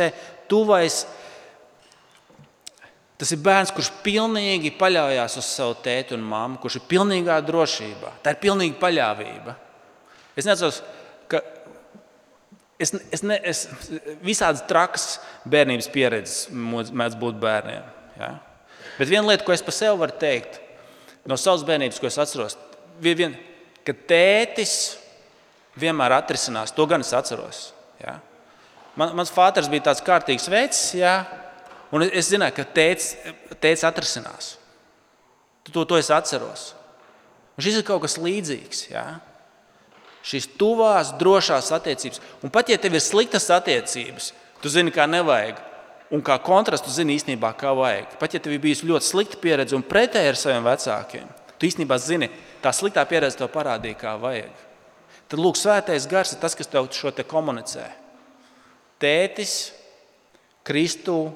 tuvais. 0.52 1.04
Tas 3.16 3.32
ir 3.32 3.40
bērns, 3.40 3.72
kurš 3.72 3.94
pilnīgi 4.04 4.74
paļaujas 4.76 5.38
uz 5.40 5.48
savu 5.48 5.78
tēti 5.86 6.18
un 6.18 6.24
mammu, 6.28 6.60
kurš 6.60 6.82
ir 6.82 6.88
pilnīgā 6.92 7.38
drošībā. 7.48 8.18
Tā 8.24 8.34
ir 8.36 8.42
pilnīga 8.42 8.76
paļāvība. 8.82 9.56
Es 10.36 10.48
nezinu, 10.50 10.74
ka 11.32 11.40
es, 12.80 12.92
es, 13.16 13.24
ne, 13.24 13.38
es 13.40 13.64
visādas 14.26 14.66
trakas 14.68 15.08
bērnības 15.48 15.88
pieredzes 15.94 16.36
mēdz 16.52 17.16
būt 17.22 17.40
bērniem. 17.40 17.88
Ja? 18.20 18.34
Bet 19.00 19.12
viena 19.12 19.30
lieta, 19.30 19.46
ko 19.48 19.56
es 19.56 19.64
par 19.64 19.76
sevi 19.76 19.96
varu 20.04 20.20
teikt, 20.20 20.60
no 21.28 21.40
savas 21.40 21.64
bērnības, 21.68 22.02
ko 22.04 22.12
es 22.12 22.20
atceros, 22.20 22.58
ir, 23.00 23.40
ka 23.88 23.96
tētis 24.12 24.76
vienmēr 25.80 26.20
atrisinās. 26.20 26.76
To 26.76 26.88
gan 26.90 27.04
es 27.04 27.16
atceros. 27.16 27.70
Ja? 28.02 28.20
Man, 28.96 29.12
mans 29.18 29.34
fāters 29.34 29.70
bija 29.72 29.90
tāds 29.90 30.04
kārtīgs 30.06 30.48
veids, 30.52 30.82
ja? 30.96 31.18
un 31.92 32.06
es 32.08 32.32
zināju, 32.32 32.56
ka 32.60 32.66
tēvs 32.76 33.86
atrisinās. 33.88 34.56
To, 35.72 35.84
to 35.84 35.98
es 35.98 36.12
atceros. 36.14 36.74
Un 37.56 37.66
šis 37.66 37.80
ir 37.80 37.88
kaut 37.88 38.04
kas 38.04 38.18
līdzīgs. 38.22 38.86
Ja? 38.92 39.06
Šīs 40.26 40.48
tuvās, 40.60 41.14
drošās 41.20 41.72
attiecības. 41.76 42.22
Un 42.44 42.54
pat 42.54 42.70
ja 42.72 42.78
tev 42.82 42.98
ir 42.98 43.04
sliktas 43.04 43.48
attiecības, 43.54 44.32
tu 44.62 44.72
zini, 44.74 44.94
kā 44.94 45.08
nevajag. 45.10 45.62
Un 46.14 46.22
kā 46.26 46.38
kontrastu 46.42 46.92
zini 46.94 47.16
īstenībā, 47.18 47.52
kā 47.58 47.72
vajag. 47.76 48.18
Pat 48.22 48.36
ja 48.36 48.42
tev 48.42 48.54
ir 48.56 48.62
bijusi 48.62 48.88
ļoti 48.90 49.08
slikta 49.08 49.40
pieredze 49.42 49.78
un 49.78 49.86
pretēji 49.86 50.32
ar 50.32 50.38
saviem 50.38 50.68
vecākiem, 50.68 51.32
tu 51.58 51.66
īstenībā 51.66 51.98
zini, 52.02 52.30
tā 52.62 52.74
sliktā 52.76 53.02
pieredze 53.10 53.40
tev 53.40 53.50
parādīja, 53.54 53.98
kā 54.04 54.14
vajag. 54.22 54.65
Tad 55.30 55.42
lūk, 55.42 55.58
svētais 55.58 56.06
gars 56.10 56.36
ir 56.36 56.42
tas, 56.42 56.56
kas 56.58 56.70
tev 56.70 56.92
šo 56.94 57.12
te 57.16 57.26
komunicē 57.26 57.88
tētis, 59.02 59.74
Kristū, 60.66 61.30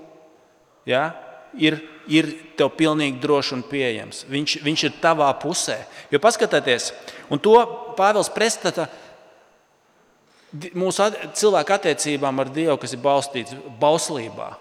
ja, 0.90 1.12
ir, 1.54 1.78
ir 2.10 2.32
tev 2.58 2.72
pilnīgi 2.80 3.22
drošs 3.22 3.54
un 3.54 3.62
pieejams. 3.70 4.24
Viņš, 4.30 4.56
viņš 4.66 4.86
ir 4.88 4.96
tavā 5.04 5.28
pusē. 5.42 5.78
Jo 6.10 6.22
paskatieties, 6.24 6.90
un 7.30 7.42
to 7.42 7.54
Pāvils 8.00 8.32
pretstata 8.34 8.88
mūsu 10.74 11.12
cilvēku 11.38 11.76
attiecībām 11.76 12.42
ar 12.42 12.50
Dievu, 12.56 12.80
kas 12.82 12.96
ir 12.96 13.04
balstīts 13.04 13.54
bauslībā. 13.82 14.56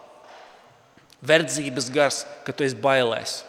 Verdzības 1.24 1.88
gars, 1.94 2.20
ka 2.44 2.52
tu 2.52 2.66
esi 2.66 2.76
bailēs. 2.78 3.40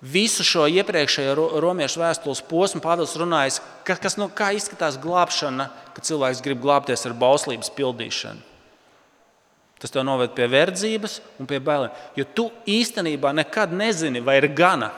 Visu 0.00 0.44
šo 0.46 0.64
iepriekšējo 0.72 1.60
romiešu 1.60 2.00
vēstules 2.00 2.40
posmu 2.48 2.80
Pāvils 2.80 3.12
runājis, 3.20 3.58
ka, 3.84 3.98
kas, 4.00 4.16
nu, 4.16 4.30
kā 4.32 4.48
izskatās 4.56 4.96
glābšana, 5.00 5.66
kad 5.92 6.06
cilvēks 6.08 6.40
grib 6.44 6.62
glābties 6.62 7.04
ar 7.04 7.12
bauslības 7.20 7.68
pildīšanu. 7.76 8.40
Tas 9.80 9.92
tev 9.92 10.04
noved 10.04 10.32
pie 10.36 10.48
verdzības 10.48 11.18
un 11.40 11.48
pie 11.48 11.60
bailēm. 11.64 11.92
Jo 12.16 12.24
tu 12.36 12.46
īstenībā 12.68 13.32
nekad 13.36 13.72
nezini, 13.76 14.20
vai 14.24 14.38
ir 14.40 14.48
gana. 14.56 14.90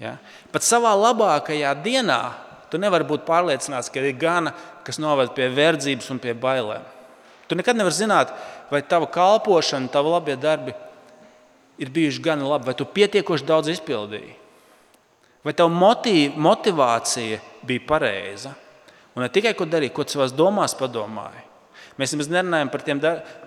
Ja? 0.00 0.14
Pat 0.52 0.64
savā 0.64 0.92
labākajā 0.96 1.72
dienā 1.84 2.20
tu 2.72 2.80
nevari 2.80 3.08
būt 3.08 3.24
pārliecināts, 3.28 3.88
ka 3.92 4.04
ir 4.04 4.16
gana, 4.20 4.52
kas 4.84 5.00
noved 5.00 5.32
pie 5.36 5.48
verdzības 5.52 6.08
un 6.12 6.20
pie 6.20 6.36
bailēm. 6.36 6.84
Tu 7.48 7.56
nekad 7.56 7.76
nevari 7.76 7.96
zināt, 7.96 8.32
vai 8.68 8.82
tava 8.84 9.08
kalpošana, 9.08 9.88
tava 9.92 10.16
labie 10.18 10.36
darbi 10.36 10.76
ir 11.78 11.90
bijuši 11.94 12.22
gan 12.22 12.42
labi, 12.44 12.68
vai 12.68 12.76
tu 12.76 12.86
pietiekoši 12.86 13.46
daudz 13.46 13.70
izpildīji, 13.72 14.34
vai 15.46 15.54
tava 15.56 15.72
motiv, 15.72 16.36
motivācija 16.36 17.40
bija 17.66 17.86
pareiza. 17.86 18.54
Un 19.14 19.24
ne 19.24 19.30
tikai 19.34 19.54
ko 19.58 19.66
darīt, 19.66 19.94
ko 19.96 20.04
savās 20.06 20.34
domās 20.34 20.76
padomāji. 20.78 21.42
Mēs 21.98 22.12
nemaz 22.14 22.28
nerunājam 22.30 22.68
par 22.70 22.84
tiem 22.86 23.00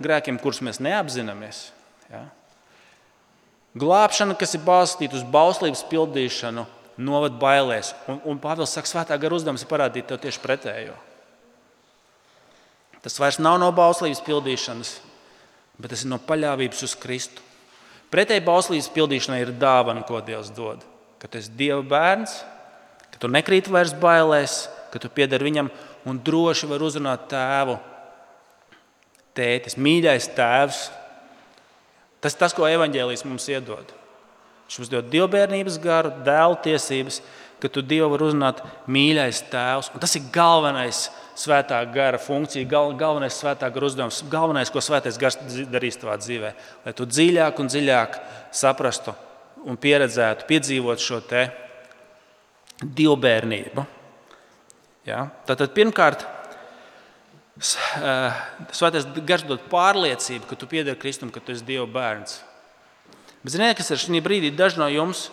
grēkiem, 0.03 0.39
kurus 0.41 0.59
mēs 0.65 0.81
neapzināmies. 0.83 1.61
Ja? 2.11 2.25
Glābšana, 3.79 4.35
kas 4.35 4.57
ir 4.57 4.65
balstīta 4.65 5.15
uz 5.15 5.23
bauslības 5.23 5.85
pildīšanu, 5.87 6.65
novada 6.99 7.39
bailēs. 7.39 7.93
Un, 8.11 8.19
un 8.33 8.41
Pāvils 8.43 8.73
saka, 8.75 8.89
svētā 8.89 9.15
gara 9.19 9.37
uzdevums 9.37 9.63
ir 9.63 9.71
parādīt 9.71 10.09
tev 10.09 10.19
tieši 10.25 10.43
pretējo. 10.43 10.97
Tas 13.01 13.15
vairs 13.17 13.39
nav 13.41 13.55
no 13.63 13.71
bauslības 13.73 14.19
pildīšanas, 14.25 14.91
bet 15.79 15.95
tas 15.95 16.03
ir 16.03 16.11
no 16.11 16.19
paļāvības 16.27 16.83
uz 16.89 16.97
Kristu. 16.99 17.47
Pretēji 18.11 18.43
bauslības 18.43 18.89
pildīšanai 18.91 19.39
ir 19.45 19.53
dāvana, 19.55 20.03
ko 20.07 20.19
Dievs 20.25 20.51
dod. 20.51 20.83
Ka 21.21 21.29
tu 21.31 21.39
esi 21.39 21.53
Dieva 21.55 21.79
bērns, 21.85 22.41
ka 23.13 23.21
tu 23.21 23.29
nekrīt 23.31 23.69
vairs 23.71 23.93
bailēs, 23.95 24.65
ka 24.91 24.99
tu 24.99 25.07
pieder 25.13 25.43
viņam 25.43 25.69
un 26.09 26.19
droši 26.19 26.67
vari 26.67 26.87
uzrunāt 26.87 27.29
tēvu. 27.31 27.77
Tētis, 29.37 29.77
mīļais 29.79 30.27
tēvs. 30.35 30.81
Tas 32.21 32.35
tas, 32.37 32.53
ko 32.53 32.67
evaņģēlijas 32.67 33.23
mums 33.25 33.47
iedod. 33.49 33.93
Viņš 34.67 34.79
mums 34.81 34.91
dod 34.91 35.07
dievbijības 35.11 35.79
garu, 35.83 36.11
dēlu 36.25 36.59
tiesības, 36.67 37.21
ka 37.61 37.69
tu 37.69 37.83
Dievu 37.85 38.09
vari 38.11 38.27
uzrunāt 38.27 38.61
mīļais 38.89 39.43
tēvs. 39.51 39.91
Un 39.93 40.01
tas 40.01 40.15
ir 40.17 40.27
galvenais 40.33 41.05
svētā 41.37 41.79
gara 41.93 42.19
funkcija, 42.21 42.67
gal, 42.69 42.93
galvenais 42.97 43.37
svētā 43.37 43.69
gara 43.73 43.87
uzdevums, 43.87 44.23
galvenais, 44.31 44.71
ko 44.73 44.81
svētais 44.83 45.19
gars 45.21 45.37
darīs 45.71 45.99
tavā 46.01 46.17
dzīvē. 46.21 46.53
Lai 46.85 46.93
tu 46.97 47.07
dziļāk 47.07 47.61
un 47.61 47.69
dziļāk 47.71 48.19
saprastu 48.55 49.13
un 49.69 49.77
pieredzētu, 49.77 50.47
piedzīvot 50.49 51.01
šo 51.01 51.21
te 51.29 51.47
divbērnību. 52.81 53.85
Ja? 55.05 55.27
Tātad 55.49 55.73
pirmkārt, 55.75 56.25
eh, 57.61 58.39
svētais 58.73 59.05
gars 59.25 59.45
dod 59.45 59.67
pārliecību, 59.69 60.47
ka 60.49 60.57
tu 60.57 60.69
pieder 60.69 60.97
Kristum, 60.97 61.31
ka 61.31 61.39
tu 61.39 61.53
esi 61.53 61.65
Dieva 61.65 61.85
bērns. 61.85 62.41
Bet 63.43 63.53
ziniet, 63.53 63.77
kas 63.77 63.89
ir 63.93 64.01
šī 64.01 64.21
brīdī 64.21 64.51
daži 64.53 64.77
no 64.81 64.89
jums? 64.89 65.29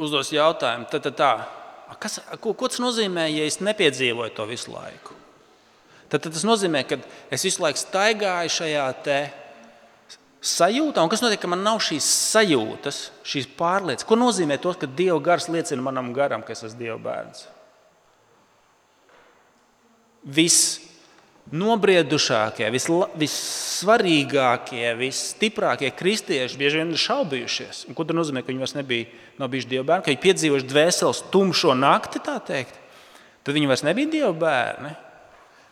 Uzdos 0.00 0.32
jautājumu, 0.34 0.88
tad, 0.90 1.04
tad 1.06 1.18
tā, 1.18 1.32
kas, 2.00 2.18
ko, 2.42 2.54
ko 2.58 2.70
tas 2.70 2.82
nozīmē, 2.82 3.28
ja 3.32 3.46
es 3.46 3.60
nepiedzīvoju 3.62 4.34
to 4.34 4.46
visu 4.50 4.74
laiku? 4.74 5.14
Tad, 6.08 6.20
tad 6.20 6.32
tas 6.34 6.44
nozīmē, 6.46 6.84
ka 6.88 6.98
es 7.32 7.46
visu 7.46 7.62
laiku 7.64 7.80
staigāju 7.80 8.52
šajā 8.58 8.86
sajūtā, 10.44 11.00
un 11.00 11.10
kas 11.10 11.22
notiek, 11.24 11.40
ka 11.40 11.48
man 11.50 11.64
nav 11.64 11.80
šīs 11.82 12.06
sajūtas, 12.34 13.00
šīs 13.26 13.48
pārliecības. 13.58 14.06
Ko 14.08 14.18
nozīmē 14.20 14.58
tas, 14.60 14.76
ka 14.80 14.86
Dieva 14.86 15.16
gars 15.24 15.48
liecina 15.48 15.82
manam 15.82 16.12
garam, 16.16 16.44
ka 16.44 16.52
es 16.52 16.64
esmu 16.66 16.80
Dieva 16.82 16.98
bērns? 17.00 17.46
Viss 20.24 20.80
nobriedušākie, 21.52 22.66
visla, 22.72 23.08
vissvarīgākie, 23.20 24.86
visstiprākie 24.96 25.90
kristieši 25.96 26.58
bieži 26.60 26.80
vien 26.80 26.92
ir 26.94 27.00
šaubījušies. 27.02 27.84
Ko 27.96 28.06
tas 28.06 28.16
nozīmē, 28.16 28.42
ka 28.42 28.52
viņi 28.52 28.62
vairs 28.62 28.76
nebija, 28.78 29.10
nav 29.40 29.52
bijuši 29.52 29.70
dieva 29.70 29.86
bērni, 29.90 30.06
ka 30.06 30.12
viņi 30.14 30.22
piedzīvojuši 30.24 30.70
dvēseles 30.72 31.22
tumšo 31.34 31.76
nakti, 31.76 32.22
tā 32.24 32.38
teikt. 32.44 32.80
Tad 33.44 33.56
viņi 33.56 33.70
vairs 33.70 33.84
nebija 33.84 34.12
dieva 34.16 34.32
bērni. 34.44 34.92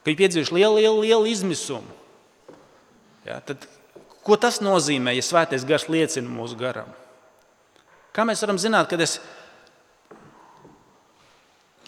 Ka 0.03 0.11
viņi 0.11 0.21
piedzīvojuši 0.21 0.57
lielu, 0.59 0.81
lielu, 0.83 1.05
lielu 1.07 1.31
izmisumu. 1.33 2.01
Ja, 3.25 3.39
tad, 3.41 3.65
ko 4.27 4.37
tas 4.37 4.61
nozīmē, 4.61 5.15
ja 5.17 5.25
svētais 5.25 5.65
gars 5.67 5.89
liecina 5.89 6.29
mūsu 6.29 6.59
garam? 6.61 6.91
Kā 8.13 8.27
mēs 8.29 8.43
varam 8.45 8.59
zināt, 8.61 8.91
kad 8.93 9.01
es 9.01 9.17
esmu? 9.17 9.39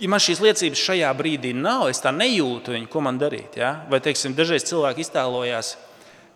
Ja 0.00 0.10
man 0.10 0.22
šīs 0.22 0.42
liecības 0.42 0.80
šajā 0.88 1.10
brīdī 1.18 1.52
nav, 1.56 1.88
es 1.92 2.02
tā 2.02 2.12
nejūtu 2.14 2.74
viņu, 2.74 2.88
ko 2.90 3.02
man 3.04 3.18
darīt. 3.20 3.58
Ja? 3.60 3.76
Vai 3.90 4.00
teiksim, 4.04 4.34
dažreiz 4.36 4.66
cilvēki 4.68 5.04
iztēlojas, 5.04 5.74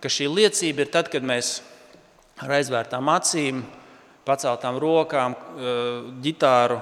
ka 0.03 0.12
šī 0.12 0.29
liecība 0.31 0.85
ir 0.85 0.93
tad, 0.95 1.11
kad 1.12 1.27
mēs 1.27 1.59
ar 2.38 2.55
aizvērtām 2.59 3.11
acīm, 3.11 3.65
paceltām 4.29 4.79
rokām, 4.79 5.35
ģitāru, 6.23 6.79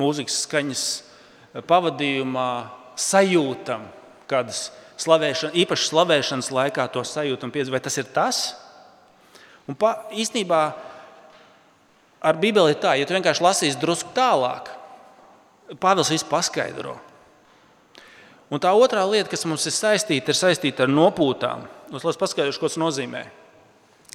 mūzikas 0.00 0.42
skaņas 0.44 0.84
pavadījumā 1.66 2.50
sajūtam 3.00 3.86
kādas 4.30 4.68
slavēšana, 5.00 5.56
īpaši 5.64 5.88
slavēšanas 5.90 6.50
laikā 6.54 6.86
to 6.92 7.02
sajūtam, 7.06 7.52
vai 7.72 7.80
tas 7.82 7.96
ir 7.98 8.10
tas? 8.14 8.42
Un 9.68 9.76
pa, 9.78 9.94
īstenībā 10.12 10.60
ar 12.20 12.38
Bībeli 12.40 12.74
ir 12.74 12.80
tā, 12.82 12.94
ja 12.98 13.06
tu 13.08 13.16
vienkārši 13.16 13.44
lasīsi 13.44 13.80
drusku 13.80 14.12
tālāk, 14.16 14.68
Pāvils 15.78 16.10
visu 16.10 16.26
paskaidro. 16.26 16.96
Un 18.50 18.58
tā 18.58 18.72
otrā 18.74 19.04
lieta, 19.06 19.30
kas 19.30 19.46
mums 19.46 19.62
ir 19.70 19.74
saistīta, 19.76 20.32
ir 20.32 20.38
saistīta 20.38 20.82
ar 20.86 20.90
nopūtām. 20.90 21.62
Es 21.94 22.06
lasu 22.06 22.18
paskaidrošu, 22.18 22.58
ko 22.58 22.70
tas 22.70 22.80
nozīmē. 22.82 23.22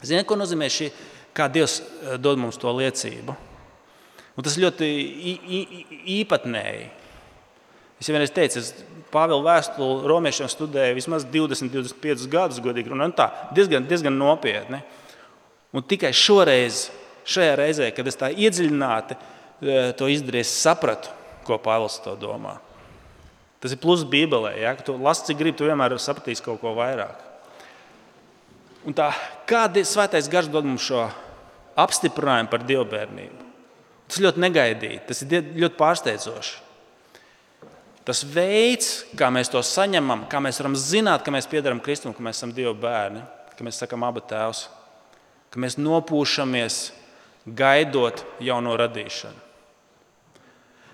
Ziniet, 0.04 0.28
ko 0.28 0.36
nozīmē 0.36 0.68
šī, 0.72 0.90
kā 1.36 1.48
Dievs 1.52 1.80
eh, 1.80 2.18
dod 2.20 2.42
mums 2.42 2.60
to 2.60 2.74
liecību? 2.76 3.36
Un 4.36 4.44
tas 4.44 4.58
ļoti 4.60 4.90
īpatnēji. 6.18 6.90
Es 7.96 8.10
jau 8.10 8.16
vienreiz 8.18 8.34
teicu, 8.36 8.60
es 8.60 8.74
Pāvila 9.14 9.40
vēstuli 9.46 10.10
romiešiem 10.12 10.50
studēju 10.52 10.98
vismaz 10.98 11.24
20, 11.32 11.72
25 11.72 12.26
gadus, 12.28 12.60
godīgi 12.60 12.92
runājot, 12.92 13.16
tā 13.16 13.30
diezgan, 13.56 13.86
diezgan 13.88 14.18
nopietni. 14.20 14.82
Un 15.72 15.86
tikai 15.88 16.12
šoreiz, 16.12 16.90
šajā 17.24 17.54
reizē, 17.62 17.88
kad 17.96 18.12
es 18.12 18.20
tā 18.20 18.34
iedziļināti 18.36 19.16
eh, 19.16 19.94
to 19.96 20.12
izdarīju, 20.12 20.50
sapratu, 20.52 21.16
ko 21.46 21.60
Pāvils 21.62 22.00
to 22.04 22.16
domā. 22.20 22.58
Tas 23.64 23.74
ir 23.74 23.82
pluss 23.82 24.06
Bībelē. 24.06 24.56
Ja? 24.62 24.76
Tu 24.78 24.94
lasi, 24.98 25.30
cik 25.30 25.40
gribi, 25.40 25.58
tu 25.58 25.70
vienmēr 25.70 25.96
sapratīsi 26.02 26.44
kaut 26.46 26.60
ko 26.62 26.76
vairāk. 26.78 27.24
Un 28.86 28.94
tā, 28.94 29.10
kāda 29.50 29.82
ir 29.82 29.88
svētais 29.90 30.30
gars 30.30 30.50
dod 30.52 30.68
mums 30.68 30.86
šo 30.86 31.08
apstiprinājumu 31.82 32.52
par 32.52 32.66
dievbijību? 32.68 33.46
Tas 34.06 34.22
ļoti 34.22 34.42
negaidīti, 34.44 35.02
tas 35.08 35.24
ir 35.26 35.48
ļoti 35.58 35.80
pārsteidzoši. 35.80 36.54
Tas 38.06 38.22
veids, 38.30 38.90
kā 39.18 39.32
mēs 39.34 39.50
to 39.50 39.64
saņemam, 39.66 40.28
kā 40.30 40.38
mēs 40.38 40.62
varam 40.62 40.76
zināt, 40.78 41.24
ka 41.26 41.34
mēs 41.34 41.50
piedarām 41.50 41.82
Kristum, 41.82 42.14
ka 42.14 42.22
mēs 42.22 42.38
esam 42.38 42.54
Dieva 42.54 42.76
bērni, 42.78 43.24
ka 43.58 43.66
mēs 43.66 43.82
sakām, 43.82 44.06
abi 44.06 44.22
tēvs, 44.30 44.68
ka 45.50 45.64
mēs 45.64 45.80
nopūšamies 45.82 46.78
gaidot 47.50 48.22
jauno 48.46 48.78
radīšanu. 48.78 49.45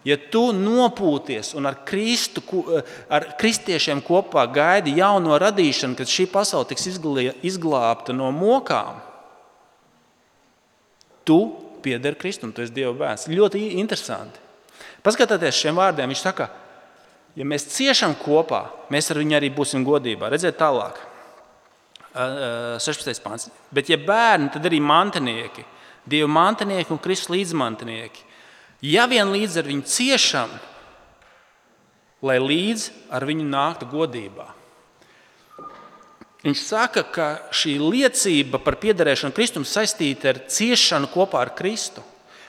Ja 0.08 0.18
tu 0.34 0.48
nopūties 0.56 1.52
un 1.58 1.70
ar, 1.70 1.76
Kristu, 1.86 2.42
ar 3.06 3.28
kristiešiem 3.38 4.02
kopā 4.02 4.48
gaidi 4.50 4.96
jauno 4.98 5.38
radīšanu, 5.38 5.94
kad 6.00 6.10
šī 6.10 6.26
pasaule 6.32 6.66
tiks 6.72 6.88
izglābta 7.46 8.16
no 8.18 8.32
mokām, 8.34 8.98
tu 11.28 11.38
pieder 11.86 12.18
Kristum, 12.18 12.50
tu 12.54 12.64
esi 12.66 12.74
Dieva 12.74 12.94
bērns. 12.98 13.28
Ļoti 13.30 13.62
interesanti. 13.82 14.42
Paskatieties 15.06 15.62
šiem 15.62 15.78
vārdiem. 15.78 16.10
Viņš 16.10 16.24
saka, 16.26 16.50
ja 17.38 17.46
mēs 17.48 17.70
ciešam 17.74 18.18
kopā, 18.22 18.64
mēs 18.94 19.14
ar 19.14 19.22
viņu 19.22 19.38
arī 19.38 19.52
būsim 19.54 19.86
godībā. 19.86 20.30
Redziet, 20.34 20.58
tālāk. 20.62 20.98
16. 22.12 23.22
pāns. 23.24 23.48
Bet, 23.72 23.88
ja 23.90 24.02
bērni, 24.02 24.50
tad 24.52 24.66
arī 24.68 24.82
mantinieki, 24.84 25.64
Dieva 26.10 26.28
mantinieki 26.34 26.90
un 26.92 27.00
Kristus 27.00 27.30
līdzmantinieki. 27.30 28.31
Ja 28.82 29.06
vien 29.06 29.30
līdz 29.30 29.60
ar 29.62 29.68
viņu 29.70 29.86
ciešam, 29.86 30.54
lai 32.26 32.40
līdz 32.42 32.88
ar 33.14 33.26
viņu 33.30 33.46
nāktu 33.46 33.88
godībā. 33.92 34.48
Viņš 36.42 36.62
saka, 36.66 37.04
ka 37.06 37.28
šī 37.54 37.76
liecība 37.78 38.58
par 38.62 38.80
piederēšanu 38.82 39.36
Kristum 39.38 39.66
saistīta 39.68 40.32
ar 40.32 40.40
ciešanu 40.50 41.12
kopā 41.14 41.44
ar 41.44 41.54
Kristu. 41.54 42.02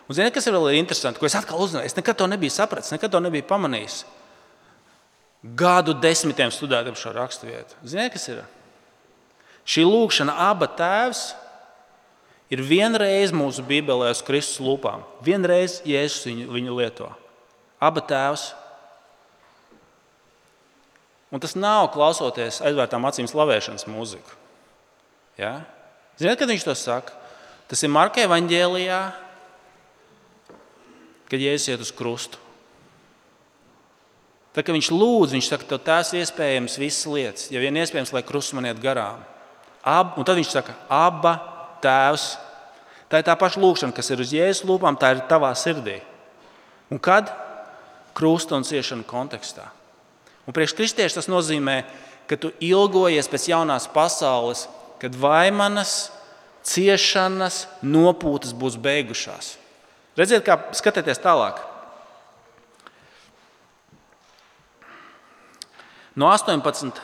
Un, 0.09 0.17
ziniet, 0.17 0.33
kas 0.33 0.49
ir 0.49 0.57
vēl 0.57 0.79
interesanti, 0.79 1.21
ko 1.21 1.29
es 1.29 1.37
atkal 1.37 1.61
uzzināju? 1.61 1.91
Es 1.91 1.99
nekad 1.99 2.17
to 2.17 2.29
nebiju 2.29 2.53
sapratis, 2.53 2.95
nekad 2.95 3.13
to 3.13 3.21
nebiju 3.21 3.45
pamanījis. 3.51 4.03
Gadu 5.59 5.93
desmitiem 6.01 6.53
studējot 6.55 6.97
šo 6.97 7.13
raksturvietu. 7.13 7.77
Ziniet, 7.85 8.15
kas 8.17 8.25
ir? 8.33 8.41
Šī 9.69 9.85
lūkšana, 9.85 10.39
aba 10.49 10.71
tēvs 10.79 11.23
ir 12.53 12.61
vienreiz 12.61 13.33
mūsu 13.33 13.65
Bībelē 13.65 14.11
uz 14.13 14.21
Kristus 14.25 14.61
lūpām. 14.61 15.07
Vienreiz 15.25 15.81
Jēzus 15.89 16.27
viņu, 16.29 16.51
viņu 16.53 16.77
lieto. 16.77 17.09
Aba 17.83 18.03
tēvs. 18.05 18.51
Un 21.33 21.41
tas 21.41 21.57
nav 21.57 21.89
klausoties 21.95 22.61
aizvērtām 22.61 23.09
acīm 23.09 23.29
slavēšanas 23.31 23.89
mūziku. 23.89 24.37
Ja? 25.41 25.63
Ziniet, 26.21 26.37
kad 26.39 26.51
viņš 26.51 26.67
to 26.69 26.77
saka? 26.77 27.17
Tas 27.71 27.81
ir 27.81 27.89
Marka 27.89 28.21
evanģēlijā, 28.21 29.01
kad 31.33 31.41
Jēzus 31.41 31.71
iet 31.73 31.85
uz 31.87 31.93
krustu. 31.97 32.37
Tad, 34.53 34.67
kad 34.67 34.75
viņš 34.77 34.91
lūdz, 34.93 35.33
viņš 35.33 35.49
saka, 35.49 35.79
tās 35.81 36.11
iespējams 36.13 36.77
visas 36.77 37.09
lietas, 37.09 37.47
ja 37.49 37.63
vien 37.63 37.79
iespējams, 37.81 38.13
lai 38.13 38.21
krusts 38.29 38.53
man 38.53 38.69
iet 38.69 38.83
garām. 38.83 39.23
Ab, 39.81 40.19
un 40.21 40.29
tad 40.29 40.37
viņš 40.37 40.51
saka, 40.53 40.77
aba 40.93 41.33
Tēvs. 41.83 42.27
Tā 43.11 43.21
ir 43.21 43.27
tā 43.27 43.37
paša 43.37 43.61
lūkšana, 43.61 43.95
kas 43.97 44.09
ir 44.13 44.23
uz 44.25 44.33
Jēzus 44.33 44.65
lūpām, 44.69 44.97
tā 44.97 45.13
ir 45.13 45.25
tavā 45.29 45.51
sirdī. 45.59 45.99
Un 46.93 47.01
kad? 47.03 47.29
Krusta 48.17 48.57
un 48.57 48.65
ciešana 48.65 49.05
kontekstā. 49.09 49.67
Un 50.47 50.57
priekš 50.57 50.75
kristieši 50.77 51.19
tas 51.19 51.29
nozīmē, 51.31 51.83
ka 52.29 52.39
tu 52.41 52.51
ilgojies 52.63 53.29
pēc 53.31 53.49
jaunās 53.53 53.89
pasaules, 53.93 54.67
kad 55.03 55.17
vaimanas, 55.19 56.11
ciešanas, 56.67 57.67
nopūtas 57.83 58.55
būs 58.57 58.79
beigušās. 58.81 59.57
Redziet, 60.19 60.45
kā 60.45 60.59
skatieties 60.77 61.21
tālāk. 61.23 61.61
No 66.13 66.29
18 66.29 67.01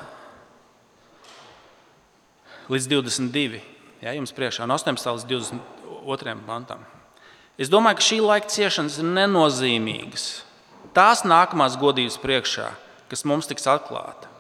līdz 2.68 2.88
22. 2.92 3.77
Ja, 3.98 4.12
jums 4.14 4.30
priekšā 4.34 4.66
no 4.68 4.76
18 4.78 5.10
līdz 5.10 5.26
22 6.06 6.34
pantam. 6.46 6.84
Es 7.58 7.70
domāju, 7.70 7.98
ka 7.98 8.06
šī 8.06 8.18
laika 8.22 8.50
ciešanas 8.54 9.00
ir 9.00 9.08
nenozīmīgas. 9.16 10.26
Tās 10.94 11.24
nākamās 11.26 11.74
godības 11.80 12.18
priekšā, 12.22 12.68
kas 13.10 13.24
mums 13.26 13.50
tiks 13.50 13.66
atklāta. 13.66 14.30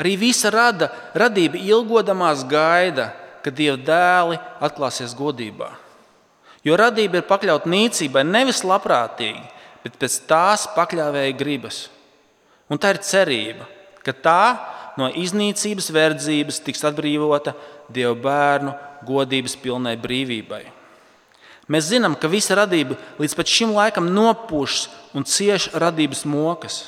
Arī 0.00 0.16
visa 0.18 0.50
rada, 0.50 0.88
radība 1.14 1.60
ilgodamās 1.60 2.42
gaida, 2.50 3.12
kad 3.44 3.54
Dieva 3.54 3.78
dēli 3.78 4.40
atklāsies 4.64 5.14
godībā. 5.16 5.70
Jo 6.66 6.76
radība 6.76 7.20
ir 7.20 7.28
pakļauta 7.28 7.70
nīcībai 7.70 8.24
nevis 8.26 8.64
labprātīgi, 8.66 9.44
bet 9.84 9.96
pēc 10.00 10.18
tās 10.28 10.66
pakļāvēja 10.74 11.36
gribas. 11.38 11.84
Un 12.70 12.80
tā 12.80 12.92
ir 12.94 13.00
cerība, 13.06 13.68
ka 14.04 14.12
tā 14.12 14.42
no 14.98 15.10
iznīcības 15.10 15.90
verdzības 15.94 16.60
tiks 16.64 16.84
atbrīvota 16.88 17.54
Dieva 17.90 18.14
bērnu 18.14 18.74
godības 19.06 19.56
pilnai 19.60 19.96
brīvībai. 20.00 20.62
Mēs 21.70 21.86
zinām, 21.92 22.16
ka 22.18 22.30
visa 22.30 22.56
radība 22.58 22.96
līdz 23.20 23.36
šim 23.46 23.74
laikam 23.76 24.08
nopūšas 24.10 24.88
un 25.14 25.26
cieš 25.26 25.68
radības 25.78 26.24
mokas. 26.26 26.80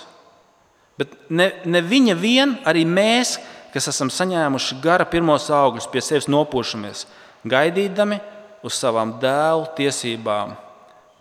Bet 0.99 1.15
ne, 1.31 1.53
ne 1.65 1.81
viņa 1.83 2.17
vien, 2.19 2.57
arī 2.67 2.83
mēs, 2.87 3.37
kas 3.73 3.88
esam 3.93 4.11
saņēmuši 4.11 4.81
gara 4.83 5.07
pirmos 5.09 5.49
augļus, 5.55 5.87
pie 5.91 6.03
sevis 6.03 6.29
nopūšamies, 6.31 7.07
gaidīdami 7.47 8.19
uz 8.67 8.75
savām 8.79 9.17
dēlu 9.23 9.71
tiesībām, 9.79 10.57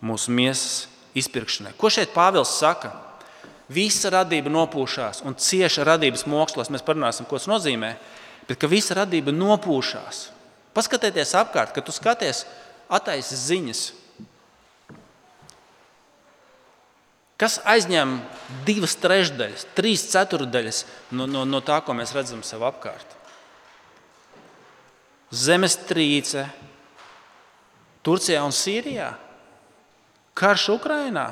mūsu 0.01 0.33
miesas 0.33 0.87
izpirkšanai. 1.17 1.75
Ko 1.77 1.89
šeit 1.93 2.13
Pāvils 2.15 2.57
saka? 2.57 2.91
Visa 3.71 4.11
radība 4.11 4.51
nopūšās 4.51 5.21
un 5.27 5.37
cieša 5.39 5.85
radības 5.87 6.25
mākslās. 6.27 6.71
Mēs 6.73 6.83
parunāsim, 6.83 7.27
ko 7.29 7.39
tas 7.39 7.47
nozīmē. 7.51 7.95
Bet 8.49 8.59
ka 8.59 8.67
visa 8.67 8.97
radība 8.97 9.31
nopūšās. 9.35 10.25
Paskatieties 10.75 11.35
apkārt, 11.39 11.73
kad 11.75 11.85
tu 11.87 11.95
skaties 11.95 12.45
attaisas 12.91 13.47
ziņas. 13.47 13.81
Kas 17.41 17.57
aizņem 17.65 18.19
divas 18.67 18.93
trešdaļas, 19.01 19.65
trīs 19.73 20.03
ceturdaļas 20.11 20.83
no, 21.17 21.25
no, 21.25 21.41
no 21.47 21.61
tā, 21.65 21.79
ko 21.81 21.95
mēs 21.97 22.13
redzam 22.13 22.43
sev 22.45 22.61
apkārt? 22.67 23.17
Zemestrīce 25.31 26.45
Turcijā 28.05 28.43
un 28.45 28.53
Sīrijā, 28.53 29.13
karš 30.37 30.67
Ukrajinā. 30.75 31.29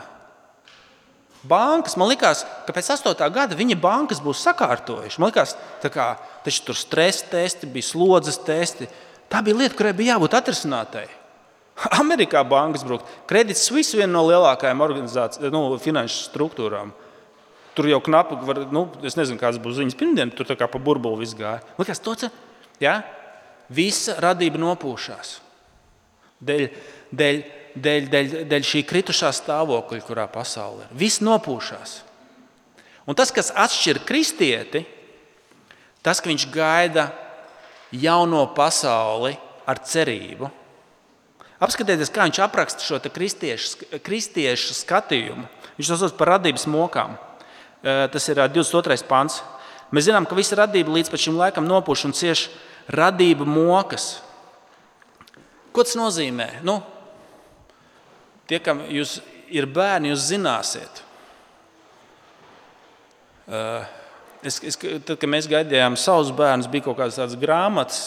Bankas, 1.47 1.95
man 1.95 2.09
liekas, 2.11 2.43
ka 2.67 2.73
pēc 2.75 2.89
8. 2.97 3.13
gada 3.31 3.55
viņa 3.55 3.77
bankas 3.79 4.19
būs 4.23 4.41
sakārtojušas. 4.43 5.19
Man 5.21 5.31
liekas, 5.31 5.55
kā, 5.87 6.07
tur 6.43 6.75
stresa 6.75 7.29
testi, 7.31 7.69
bija 7.71 7.87
slodzes 7.87 8.41
testi. 8.43 8.89
Tā 9.31 9.39
bija 9.45 9.61
lieta, 9.61 9.77
kurai 9.77 9.93
bija 9.95 10.17
jābūt 10.17 10.35
atrisinātai. 10.35 11.05
Amerikā 12.01 12.41
bankas 12.43 12.83
brūk. 12.83 13.05
Kredits 13.29 13.63
Suisse 13.69 13.95
viena 13.95 14.11
no 14.17 14.25
lielākajām 14.27 14.83
nu, 15.53 15.63
finanšu 15.79 16.25
struktūrām. 16.27 16.91
Tur 17.77 17.87
jau 17.87 18.01
knapi, 18.03 18.35
var, 18.43 18.65
nu, 18.75 18.87
es 19.07 19.15
nezinu, 19.15 19.39
kādas 19.39 19.61
būs 19.63 19.77
ziņas 19.77 19.95
pirmdien, 19.95 20.33
tur 20.35 20.49
kā 20.59 20.67
pa 20.67 20.81
burbuli 20.83 21.21
viss 21.21 21.37
gāja. 21.37 21.61
Likās, 21.79 22.01
to, 22.03 22.17
ja? 22.83 22.99
Visa 23.71 24.17
radība 24.19 24.59
nopūšās. 24.59 25.37
Dēļ, 26.43 26.65
dēļ, 27.15 27.39
dēļ, 27.83 28.07
dēļ, 28.11 28.35
dēļ 28.51 28.67
šī 28.69 28.83
kritušā 28.87 29.31
stāvokļa, 29.35 30.03
kurā 30.05 30.27
pasaulē 30.31 30.87
ir. 30.87 30.93
Viss 30.99 31.23
nopūšās. 31.25 31.99
Un 33.09 33.17
tas, 33.17 33.31
kas 33.33 33.49
atšķir 33.55 34.03
kristieti, 34.05 34.83
tas, 36.05 36.21
ka 36.21 36.29
viņš 36.29 36.45
gaida 36.53 37.09
jauno 37.95 38.43
pasauli 38.53 39.33
ar 39.69 39.81
cerību. 39.81 40.49
Apskatieties, 41.59 42.11
kā 42.13 42.23
viņš 42.27 42.39
apraksta 42.45 42.85
šo 42.85 42.99
kristiešu, 43.11 43.87
kristiešu 44.05 44.77
skatījumu. 44.77 45.47
Viņš 45.79 45.89
to 45.91 45.97
sauc 45.99 46.15
par 46.15 46.35
radības 46.35 46.67
mokām. 46.71 47.17
Tas 47.83 48.29
ir 48.31 48.39
22. 48.39 49.03
pāns. 49.09 49.41
Mēs 49.91 50.05
zinām, 50.07 50.27
ka 50.29 50.37
visa 50.37 50.59
radība 50.59 50.93
līdz 50.93 51.11
šim 51.17 51.39
laikam 51.39 51.67
nopūš 51.67 52.05
un 52.07 52.15
cieš 52.15 52.47
radība 52.87 53.47
mokas. 53.47 54.19
Ko 55.73 55.83
tas 55.83 55.97
nozīmē? 55.97 56.61
Nu, 56.65 56.79
tie, 58.49 58.59
kam 58.63 58.83
jūs 58.91 59.19
ir 59.53 59.67
bērni, 59.69 60.11
jūs 60.13 60.27
zināsiet. 60.31 61.03
Es, 64.45 64.59
es, 64.61 64.77
tad, 64.77 65.15
kad 65.17 65.29
mēs 65.29 65.49
gaidījām 65.49 65.97
savus 65.99 66.33
bērnus, 66.35 66.69
bija 66.71 66.87
kaut 66.89 66.99
kādas 66.99 67.17
tādas 67.19 67.39
grāmatas, 67.39 68.03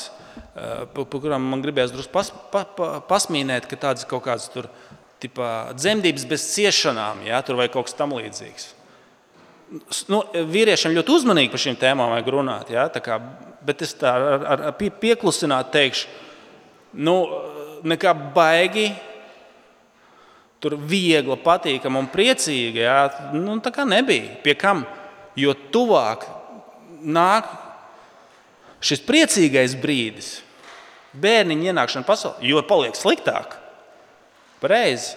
par 0.52 1.08
kurām 1.12 1.48
man 1.50 1.64
gribējās 1.64 1.92
drusku 1.94 2.14
pas, 2.14 2.30
pa, 2.52 2.62
pa, 2.76 2.92
pasmīnēt, 3.08 3.66
ka 3.68 3.80
tādas 3.88 4.06
kaut 4.08 4.24
kādas 4.28 4.46
tur, 4.52 4.70
tipā, 5.22 5.72
dzemdības 5.78 6.28
bez 6.30 6.46
ciešanām, 6.54 7.26
ja, 7.26 7.42
vai 7.56 7.68
kaut 7.72 7.90
kas 7.90 7.98
tamlīdzīgs 7.98 8.72
nu, 10.12 10.20
vīriešiem 10.52 10.94
ļoti 10.96 11.14
uzmanīgi 11.16 11.52
par 11.52 11.62
šīm 11.62 11.78
tēmām 11.80 12.12
vajag 12.14 12.30
runāt. 12.34 12.72
Ja? 12.72 12.88
Kā, 13.04 13.18
bet 13.64 13.84
es 13.84 13.94
tā 13.98 14.12
ar, 14.12 14.44
ar, 14.54 14.64
ar 14.70 14.76
pieklusināt 14.76 15.72
teikšu, 15.74 16.10
nu, 17.06 17.16
nekā 17.88 18.14
baigi. 18.34 18.90
Tur 20.62 20.76
viegli, 20.78 21.34
patīkami 21.42 21.98
un 21.98 22.08
priecīgi. 22.12 22.84
Jā, 22.84 23.32
nu, 23.34 23.56
tā 23.64 23.72
kā 23.74 23.86
nebija. 23.88 24.36
Pie 24.44 24.54
kam? 24.58 24.84
Jo 25.38 25.56
tuvāk 25.74 26.28
nāk 27.02 27.48
šis 28.82 29.02
priecīgais 29.06 29.74
brīdis, 29.80 30.36
bērniņa 31.18 31.72
ienākšana 31.72 32.06
pasaulē, 32.06 32.46
jo 32.46 32.62
paliek 32.66 32.98
sliktāk. 32.98 33.58
Pareizi. 34.62 35.16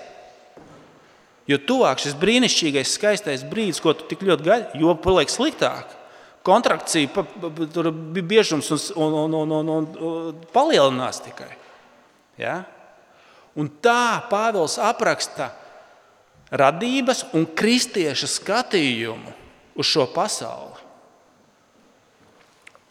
Jo 1.46 1.60
tuvāk 1.62 2.02
šis 2.02 2.16
brīnišķīgais, 2.18 2.96
skaistais 2.98 3.46
brīdis, 3.46 3.82
ko 3.84 3.94
tu 3.94 4.08
tik 4.10 4.24
ļoti 4.26 4.48
gaidi, 4.48 4.82
jo 4.82 4.96
paliek 4.98 5.30
sliktāk. 5.30 5.92
Kontrakcija, 6.46 7.10
pa, 7.14 7.22
pa, 7.26 7.50
biežums 8.22 8.70
un, 8.74 8.82
un, 8.98 9.36
un, 9.44 9.54
un, 9.54 9.70
un 9.70 10.42
palielinās 10.54 11.22
tikai. 11.26 11.52
Ja? 12.42 12.64
Un 13.56 13.70
tā 13.82 14.26
Pāvils 14.28 14.76
apraksta 14.84 15.52
radības 16.52 17.24
un 17.36 17.48
kristieša 17.48 18.28
skatījumu 18.30 19.32
uz 19.80 19.88
šo 19.90 20.06
pasauli. 20.12 20.84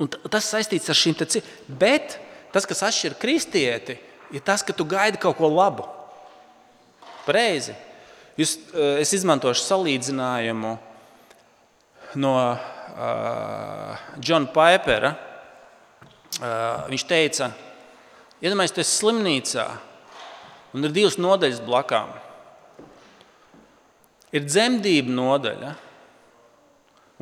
Un 0.01 0.11
tas 0.11 0.49
saistīts 0.51 0.91
ar 0.91 0.99
šīm 0.99 1.17
te 1.21 1.43
bet 1.69 2.19
tas, 2.53 2.67
kas 2.67 2.83
atšķir 2.89 3.19
kristieti, 3.21 3.99
ir 4.35 4.43
tas, 4.43 4.63
ka 4.63 4.75
tu 4.75 4.87
gaidi 4.89 5.21
kaut 5.23 5.37
ko 5.39 5.51
labu. 5.51 5.87
Pareizi. 7.25 7.75
Jūs, 8.39 8.57
eh, 8.75 9.01
es 9.03 9.13
izmantošu 9.15 9.63
salīdzinājumu 9.63 10.75
no 12.15 12.35
uh, 12.35 14.03
Džona 14.19 14.51
Paipera. 14.55 15.15
Uh, 16.35 16.87
viņš 16.91 17.05
teica, 17.07 17.49
iedomājieties, 18.43 18.75
tas 18.75 18.91
ir 18.91 18.91
slimnīcā 18.91 19.67
un 20.75 20.85
ir 20.85 20.95
divas 20.95 21.17
nodaļas 21.21 21.63
blakām. 21.65 22.11
Ir 24.35 24.45
dzemdību 24.45 25.15
nodaļa, 25.15 25.73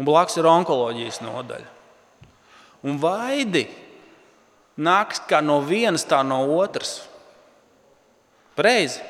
un 0.00 0.08
blakus 0.08 0.38
ir 0.40 0.48
onkoloģijas 0.48 1.20
nodaļa. 1.22 1.70
Un 2.88 2.98
vaidi 2.98 3.66
nāks 4.82 5.20
kā 5.28 5.42
no 5.44 5.60
vienas, 5.62 6.06
tā 6.08 6.22
no 6.26 6.40
otras. 6.56 7.02
Pareizi 8.56 9.02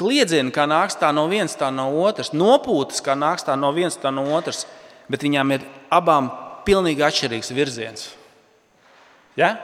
kliedzieni, 0.00 0.52
kā 0.54 0.64
nāks 0.68 0.96
tā 1.00 1.10
no 1.12 1.26
vienas, 1.30 1.56
tā 1.60 1.68
no 1.74 1.90
otras, 2.02 2.32
nopūtas, 2.32 3.02
kā 3.04 3.16
nāks 3.18 3.44
tā 3.46 3.56
no 3.58 3.72
vienas, 3.76 3.98
tā 4.00 4.12
no 4.14 4.24
otras, 4.36 4.64
bet 5.12 5.24
viņām 5.26 5.56
ir 5.56 5.66
abām 5.92 6.30
pilnīgi 6.64 7.04
atšķirīgs 7.04 7.52
virziens. 7.56 8.06
Ja? 9.38 9.56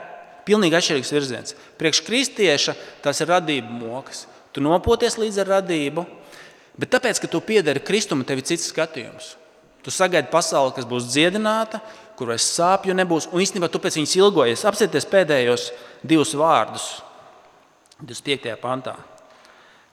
Pilnīgi 0.47 0.77
atšķirīgs 0.77 1.11
virziens. 1.11 1.55
Priekš 1.79 2.01
kristieša 2.07 2.75
tas 3.03 3.19
ir 3.23 3.31
radība 3.33 3.67
mokas. 3.67 4.25
Tu 4.55 4.63
nopoties 4.63 5.19
līdz 5.19 5.41
ar 5.43 5.51
radību, 5.57 6.05
bet 6.79 6.93
tāpēc, 6.95 7.19
ka 7.21 7.29
tu 7.31 7.43
piederi 7.43 7.83
Kristum, 7.83 8.23
tev 8.25 8.39
ir 8.39 8.47
cits 8.47 8.69
skatījums. 8.71 9.35
Tu 9.83 9.91
sagaidi 9.93 10.31
pasauli, 10.31 10.73
kas 10.75 10.87
būs 10.87 11.09
dziedināta, 11.11 11.81
kur 12.17 12.31
vairs 12.31 12.47
sāpju 12.55 12.95
nebūs, 12.97 13.29
un 13.31 13.43
īstenībā 13.43 13.69
tu 13.71 13.81
pēc 13.83 13.99
viņas 13.99 14.15
ilgojies. 14.17 14.65
Apsieties 14.67 15.05
pēdējos 15.11 15.67
divus 16.01 16.33
vārdus 16.35 16.87
25. 18.01 18.55
pantā 18.63 18.95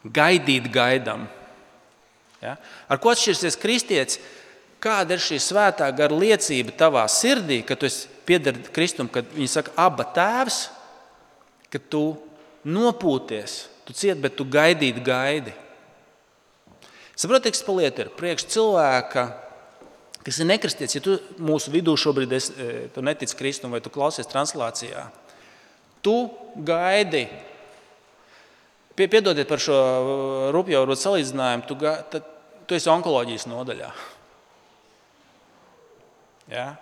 gaidīt 0.04 0.68
gaidām. 0.72 1.26
Ja? 2.42 2.56
Ar 2.88 3.00
ko 3.00 3.12
atšķirsies 3.12 3.56
kristietis? 3.60 4.18
Kāda 4.84 5.16
ir 5.16 5.22
šī 5.24 5.38
svētā 5.40 5.88
gara 5.96 6.12
liecība 6.12 6.74
tavā 6.76 7.06
sirdī, 7.08 7.62
kad 7.64 7.80
tu 7.80 7.88
piedari 8.28 8.60
Kristum, 8.74 9.08
kad 9.08 9.28
viņi 9.32 9.48
saka, 9.48 9.72
aba 9.80 10.04
tēvs, 10.12 10.58
ka 11.72 11.80
tu 11.90 12.02
nopūties, 12.68 13.56
tu 13.88 13.96
cieti, 13.96 14.20
bet 14.20 14.36
tu 14.36 14.44
gaidīt 14.44 15.00
gaidi. 15.04 15.54
Saprotiet, 17.16 17.54
kas 17.54 17.64
paliet 17.64 17.98
ir 18.02 18.12
priekš 18.12 18.44
cilvēka, 18.52 19.24
kas 20.26 20.40
ir 20.40 20.50
nekristietis. 20.50 20.98
Ja 20.98 21.02
tu 21.04 21.16
mūsu 21.40 21.72
vidū 21.72 21.94
šobrīd 22.00 22.36
esi, 22.36 22.52
e, 22.58 22.86
tu 22.92 23.04
netici 23.04 23.38
Kristum 23.38 23.72
vai 23.72 23.80
tu 23.84 23.92
klausies 23.94 24.28
translācijā, 24.28 25.08
tu 26.04 26.18
gaidi 26.66 27.24
Piedodiet 28.94 29.48
par 29.50 29.58
šo 29.58 29.74
uh, 29.74 30.10
rupju 30.54 30.94
salīdzinājumu, 30.94 31.64
tu, 31.66 31.74
tad, 31.82 32.26
tu 32.62 32.76
esi 32.76 32.90
onkoloģijas 32.92 33.48
nodaļā. 33.50 33.88
Ja? 36.50 36.74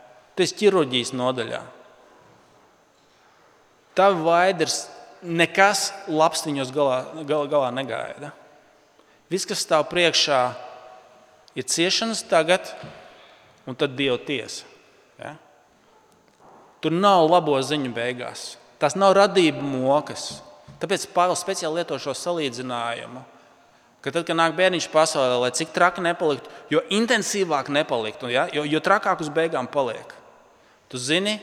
Esi 0.43 0.57
ķirurģijas 0.59 1.13
nodaļā. 1.15 1.61
Tavi 3.95 4.25
vaidrs 4.25 4.79
nekas 5.23 5.91
labs 6.11 6.43
viņos 6.47 6.73
galā, 6.75 6.97
galā, 7.29 7.47
galā 7.53 7.69
negaida. 7.75 8.33
Viss, 9.31 9.47
kas 9.49 9.63
stāv 9.63 9.87
priekšā, 9.93 10.41
ir 11.55 11.69
ciešanas 11.69 12.25
tagad, 12.29 12.73
un 13.69 13.79
tad 13.79 13.95
Dieva 13.97 14.19
tiesa. 14.19 14.67
Ja? 15.21 15.37
Tur 16.83 16.95
nav 16.97 17.29
labo 17.31 17.55
ziņu 17.63 17.93
beigās. 17.95 18.57
Tas 18.83 18.97
nav 18.99 19.15
radība 19.15 19.63
mokas. 19.63 20.41
Tāpēc 20.83 21.07
Pāvils 21.15 21.45
speciāli 21.45 21.79
lieto 21.79 21.95
šo 22.03 22.17
salīdzinājumu. 22.19 23.23
Ka 24.03 24.11
tad, 24.11 24.27
kad 24.27 24.35
nāk 24.35 24.57
bērniņš 24.59 24.89
pasaulē, 24.91 25.39
lai 25.45 25.53
cik 25.55 25.71
traki 25.75 26.03
nepaliktu, 26.03 26.51
jo 26.75 26.83
intensīvāk 26.91 27.71
nepaliktu, 27.71 28.33
ja? 28.33 28.49
jo, 28.51 28.65
jo 28.67 28.81
trakāk 28.83 29.23
uz 29.23 29.31
beigām 29.31 29.69
paliek. 29.71 30.17
Tu 30.91 30.99
zini, 30.99 31.37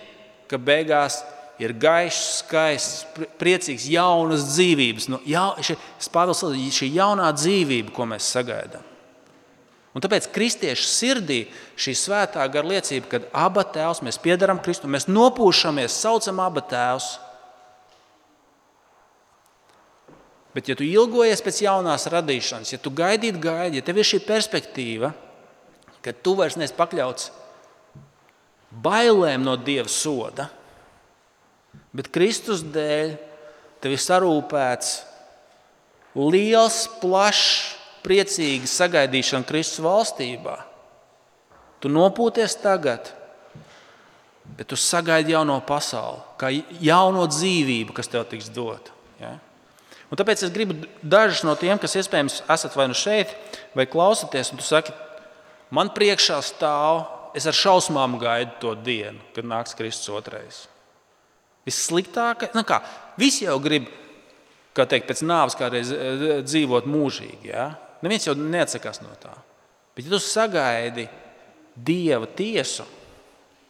ka 0.51 0.59
beigās 0.59 1.21
ir 1.59 1.71
gaišs, 1.79 2.43
skaists, 2.43 3.23
priecīgs, 3.39 3.87
jaunas 3.91 4.43
dzīvības. 4.51 5.07
No, 5.11 5.21
ja, 5.27 5.53
Pāvils 6.11 6.43
saka, 6.43 6.59
šī 6.79 6.91
jaunā 6.97 7.31
dzīvība, 7.35 7.95
ko 7.95 8.07
mēs 8.11 8.27
sagaidām. 8.35 8.83
Un 9.95 10.03
tāpēc 10.03 10.27
kristiešu 10.35 10.85
sirdī 10.85 11.39
šī 11.79 11.95
svētā 11.97 12.43
gara 12.51 12.75
liecība, 12.75 13.09
kad 13.15 13.25
abi 13.35 13.63
tēvs 13.73 14.03
mēs 14.05 14.19
piedarām 14.21 14.61
Kristu, 14.63 14.87
mēs 14.91 15.09
nopūšamies, 15.09 15.95
saucam 15.95 16.43
abi 16.43 16.63
tēvus. 16.69 17.15
Bet, 20.55 20.69
ja 20.69 20.75
tu 20.77 20.85
ilgojies 20.85 21.43
pēc 21.45 21.61
jaunās 21.61 22.07
radīšanas, 22.09 22.71
ja 22.73 22.79
tu 22.81 22.89
gaidīji, 22.95 23.37
gaidi, 23.41 23.77
ja 23.77 23.85
tev 23.85 23.99
ir 24.01 24.07
šī 24.07 24.21
perspektīva, 24.25 25.11
ka 26.01 26.13
tu 26.25 26.33
vairs 26.39 26.57
neesi 26.57 26.73
pakļauts 26.77 27.29
bailēm 28.81 29.45
no 29.45 29.53
Dieva 29.61 29.89
soda, 29.91 30.47
bet 31.93 32.09
Kristus 32.13 32.63
dēļ 32.65 33.13
tev 33.83 33.93
ir 33.93 34.01
sarūpēts 34.01 34.95
liels, 36.17 36.79
plašs, 37.01 37.75
priecīgs 38.05 38.73
sagaidīšana 38.79 39.47
Kristus 39.47 39.83
valstībā. 39.83 40.55
Tu 41.79 41.91
nopūties 41.91 42.55
tagad, 42.59 43.11
bet 44.57 44.69
tu 44.71 44.79
sagaidi 44.79 45.35
jauno 45.35 45.59
pasauli, 45.63 46.23
kā 46.39 46.51
jauno 46.83 47.27
dzīvību, 47.29 47.95
kas 47.95 48.11
tev 48.11 48.25
tiks 48.31 48.49
dota. 48.55 48.95
Ja? 49.19 49.35
Un 50.09 50.17
tāpēc 50.17 50.41
es 50.45 50.53
gribu 50.53 50.75
dažus 51.05 51.43
no 51.45 51.53
tiem, 51.57 51.77
kas 51.77 51.93
iespējams 51.99 52.41
esat 52.49 52.75
vai 52.77 52.87
nu 52.89 52.97
šeit, 52.97 53.35
vai 53.77 53.85
klausāties, 53.89 54.49
un 54.49 54.61
tu 54.61 54.65
saki, 54.65 54.93
man 55.73 55.91
priekšā 55.93 56.39
stāv, 56.45 57.03
es 57.37 57.45
ar 57.45 57.53
šausmām 57.53 58.17
gaidu 58.21 58.55
to 58.61 58.73
dienu, 58.81 59.21
kad 59.35 59.45
nāks 59.45 59.77
Kristus 59.77 60.09
otrais. 60.17 60.63
Vissliktākais, 61.67 62.55
nu 62.57 62.65
kā, 62.65 62.81
visi 63.21 63.45
jau 63.45 63.59
grib 63.61 63.85
kā 64.73 64.87
teikt, 64.89 65.09
pēc 65.09 65.21
nāves 65.27 65.57
kādreiz 65.59 65.91
dzīvot 66.45 66.87
mūžīgi. 66.89 67.51
Ja? 67.51 67.71
Neviens 68.01 68.25
jau 68.25 68.35
neatsakās 68.37 69.03
no 69.03 69.11
tā. 69.21 69.33
Bet, 69.93 70.07
ja 70.07 70.13
tu 70.13 70.21
sagaidi 70.23 71.05
dieva 71.75 72.25
tiesu, 72.25 72.85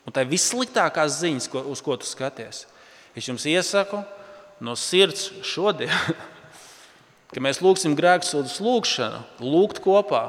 un 0.05 0.15
tā 0.15 0.23
ir 0.23 0.31
vissliktākās 0.31 1.19
ziņas, 1.19 1.49
ko, 1.51 1.63
uz 1.73 1.83
ko 1.83 1.97
tu 1.99 2.07
skaties, 2.07 2.63
es 3.17 3.27
jums 3.27 3.47
iesaku 3.49 4.03
no 4.63 4.75
sirds 4.79 5.29
šodien, 5.45 5.93
ka 7.33 7.43
mēs 7.43 7.61
lūgsim 7.63 7.95
grēksūdas 7.99 8.59
lūgšanu, 8.63 9.23
lūgt 9.43 9.81
kopā 9.85 10.23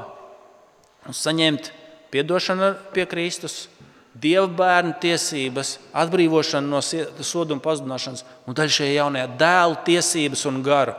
un 1.09 1.17
saņemt 1.17 1.73
atdošanu 2.11 2.75
pie 2.95 3.07
Kristus, 3.11 3.69
Dieva 4.11 4.49
bērnu 4.51 4.97
tiesības, 4.99 5.77
atbrīvošanu 5.95 6.67
no 6.67 6.81
sodu 6.83 7.55
un 7.55 7.61
pazudināšanas, 7.63 8.25
un 8.43 8.57
daļai 8.59 8.73
šajā 8.75 8.95
jaunajā 8.97 9.29
dēlu 9.39 9.77
tiesības 9.87 10.43
un 10.51 10.59
garu. 10.67 10.97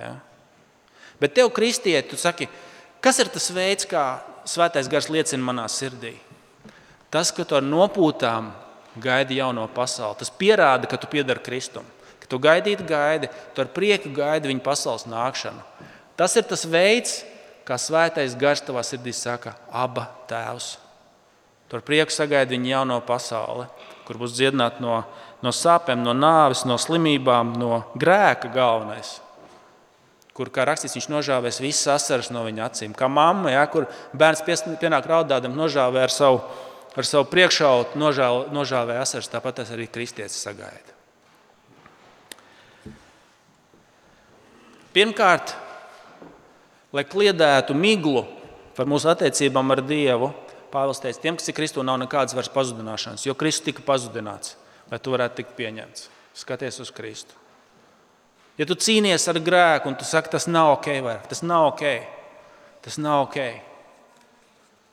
Ja? 0.00 0.14
Bet 1.20 1.34
tev, 1.36 1.50
kristieti, 1.52 2.08
tu 2.08 2.16
saki, 2.16 2.48
kas 3.04 3.20
ir 3.20 3.28
tas 3.34 3.50
veids, 3.52 3.84
kā 3.90 4.22
svētais 4.48 4.88
gars 4.88 5.10
liecina 5.12 5.44
manā 5.44 5.66
sirdī? 5.68 6.14
Tas, 7.12 7.28
ka 7.36 7.44
tu 7.44 7.58
ar 7.58 7.66
nopūtām 7.66 8.48
gaidi 8.96 9.42
jauno 9.42 9.68
pasauli, 9.74 10.16
tas 10.22 10.32
pierāda, 10.32 10.88
ka 10.88 10.96
tu 10.96 11.10
piedari 11.10 11.44
Kristum. 11.44 11.84
Tu 12.28 12.38
gaidīti 12.42 12.84
gaidi, 12.84 13.30
tu 13.54 13.64
ar 13.64 13.70
prieku 13.72 14.12
gaidi 14.12 14.50
viņa 14.50 14.64
pasaules 14.64 15.06
nākšanu. 15.08 15.62
Tas 16.18 16.34
ir 16.36 16.44
tas 16.48 16.66
veids, 16.68 17.22
kā 17.68 17.78
svētais 17.80 18.36
gars 18.36 18.64
tavā 18.64 18.82
sirdī 18.84 19.14
saka, 19.16 19.54
aba 19.72 20.08
tēvs. 20.28 20.76
Tur 21.68 21.84
prieku 21.84 22.12
sagaida 22.12 22.54
viņa 22.54 22.70
jauno 22.72 22.98
pasauli, 23.04 23.66
kur 24.08 24.20
būs 24.20 24.34
dziedināta 24.36 24.80
no, 24.80 25.02
no 25.44 25.52
sāpēm, 25.52 26.00
no 26.04 26.14
nāves, 26.16 26.64
no 26.68 26.78
slimībām, 26.80 27.54
no 27.60 27.82
grēka 27.96 28.50
galvenais. 28.52 29.18
Kur, 30.36 30.52
kā 30.54 30.64
rakstīts, 30.68 30.94
viņš 30.96 31.08
nožāvēs 31.10 31.60
visas 31.60 31.90
asaras 31.96 32.32
no 32.32 32.44
viņa 32.46 32.68
acīm. 32.68 32.92
Kā 32.96 33.08
mamma, 33.10 33.50
ja, 33.56 33.64
kur 33.68 33.88
bērns 34.16 34.44
pienāk 34.80 35.08
raudādam, 35.10 35.56
nožāvē 35.58 36.06
ar 36.06 36.14
savu, 36.14 36.44
ar 36.94 37.08
savu 37.08 37.26
priekšautu, 37.32 37.98
nožāvē 37.98 39.00
asaras, 39.02 39.32
tāpat 39.32 39.60
tas 39.60 39.74
arī 39.74 39.90
kristietis 39.90 40.38
sagaida. 40.40 40.97
Pirmkārt, 44.98 45.52
lai 46.90 47.04
kliedētu 47.06 47.76
miglu 47.78 48.24
par 48.74 48.88
mūsu 48.90 49.06
attiecībām 49.12 49.70
ar 49.70 49.82
Dievu, 49.86 50.32
Pāvils 50.72 50.98
teica, 51.00 51.20
tiem, 51.22 51.36
kas 51.38 51.48
ir 51.48 51.54
Kristū, 51.54 51.84
nav 51.86 52.00
nekādas 52.02 52.34
vairs 52.34 52.50
pazudināšanas, 52.52 53.22
jo 53.24 53.32
Kristus 53.38 53.68
tika 53.70 53.84
pazudināts, 53.86 54.56
lai 54.90 54.98
tu 54.98 55.14
varētu 55.14 55.38
tikt 55.38 55.54
pieņemts. 55.56 56.08
Skaties 56.42 56.80
uz 56.82 56.90
Kristu. 56.94 57.38
Ja 58.58 58.66
tu 58.66 58.74
cīnies 58.74 59.22
ar 59.30 59.38
grēku 59.38 59.88
un 59.88 59.96
tu 59.96 60.04
saki, 60.04 60.32
tas 60.34 60.48
nav 60.50 60.74
ok, 60.74 60.90
vairāk, 61.06 61.30
tas 61.30 61.44
nav 61.46 61.70
ok, 61.70 61.84
tas 62.82 62.98
nav 62.98 63.28
ok. 63.28 63.38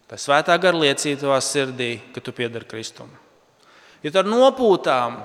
Tā 0.06 0.22
svētā 0.22 0.56
gara 0.62 0.78
liecība 0.78 1.24
tavā 1.26 1.42
sirdī, 1.42 1.96
ka 2.14 2.22
tu 2.22 2.30
piedari 2.38 2.70
Kristum. 2.70 3.10
Ja 4.06 4.14
tu 4.14 4.22
ar 4.22 4.30
nopūtām 4.30 5.18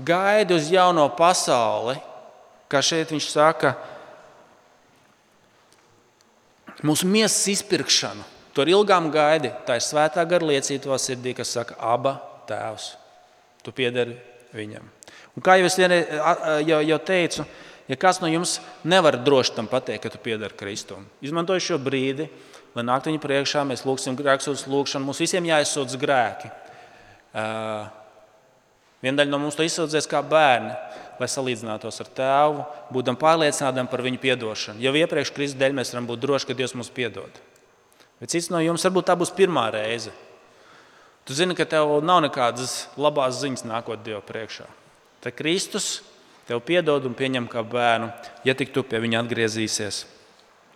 gaidi 0.00 0.56
uz 0.56 0.72
jauno 0.72 1.10
pasauli, 1.12 1.98
kā 2.72 2.80
šeit 2.80 3.12
viņš 3.12 3.28
saka, 3.30 3.76
mūsu 6.84 7.08
miesas 7.10 7.42
izpirkšanu, 7.54 8.24
Tur 8.54 8.70
ilgām 8.70 9.10
gaidi. 9.10 9.50
Tā 9.66 9.80
ir 9.80 9.82
svētā 9.82 10.22
gara 10.30 10.46
liecība 10.46 10.86
tavā 10.86 10.98
sirdī, 11.02 11.34
kas 11.34 11.50
saka, 11.56 11.74
aba 11.82 12.14
tēvs. 12.46 12.92
Tu 13.66 13.72
piederi 13.74 14.14
viņam. 14.54 14.86
Un 15.34 15.42
kā 15.42 15.56
jau 15.58 15.66
es 15.66 15.78
jau, 15.80 16.78
jau 16.86 16.98
teicu, 17.02 17.46
ja 17.90 17.98
kāds 17.98 18.20
no 18.22 18.30
jums 18.30 18.60
nevar 18.86 19.18
droši 19.26 19.56
tam 19.56 19.66
pateikt, 19.70 20.04
ka 20.04 20.12
tu 20.14 20.20
piederi 20.22 20.54
Kristum, 20.54 21.08
izmantoju 21.24 21.64
šo 21.64 21.80
brīdi, 21.82 22.28
lai 22.76 22.86
nāktu 22.86 23.10
viņa 23.10 23.22
priekšā, 23.24 23.64
mēs 23.66 23.82
lūgsim 23.88 24.14
grēksūdzes 24.20 24.68
lūgšanu. 24.70 25.08
Mums 25.08 25.22
visiem 25.24 25.50
jāizsūdz 25.50 25.98
grēki. 25.98 26.52
Uh, 27.34 27.90
Viena 29.02 29.18
daļa 29.20 29.34
no 29.34 29.42
mums 29.42 29.58
to 29.58 29.66
izsūdzēs 29.66 30.06
kā 30.08 30.22
bērni, 30.24 30.70
lai 31.20 31.28
salīdzinātos 31.30 32.00
ar 32.02 32.10
tēvu, 32.18 32.64
būdam 32.94 33.18
pārliecināti 33.20 33.84
par 33.90 34.02
viņu 34.04 34.20
atdošanu. 34.34 34.82
Jau 34.82 34.94
iepriekš 34.98 35.32
Kristus 35.34 35.58
dēļ 35.60 35.76
mēs 35.78 35.92
varam 35.94 36.08
būt 36.10 36.22
droši, 36.22 36.48
ka 36.48 36.56
Dievs 36.58 36.74
mums 36.74 36.90
piedod. 36.90 37.30
Bet 38.20 38.30
cits 38.30 38.50
no 38.50 38.60
jums 38.62 38.84
varbūt 38.86 39.10
tā 39.10 39.16
būs 39.18 39.34
pirmā 39.34 39.68
reize. 39.74 40.12
Tu 41.24 41.34
zini, 41.34 41.56
ka 41.56 41.64
tev 41.64 42.02
nav 42.04 42.22
nekādas 42.26 42.86
labās 43.00 43.38
ziņas 43.40 43.64
nākot 43.64 44.02
Dieva 44.04 44.20
priekšā. 44.24 44.66
Tad 45.24 45.36
Kristus 45.38 46.02
tev 46.48 46.60
piedod 46.60 47.06
un 47.08 47.16
pieņem 47.16 47.48
kā 47.48 47.62
bērnu, 47.64 48.10
ja 48.44 48.54
tik 48.54 48.74
tu 48.74 48.84
pie 48.84 49.00
viņa 49.00 49.22
atgriezīsies. 49.24 50.04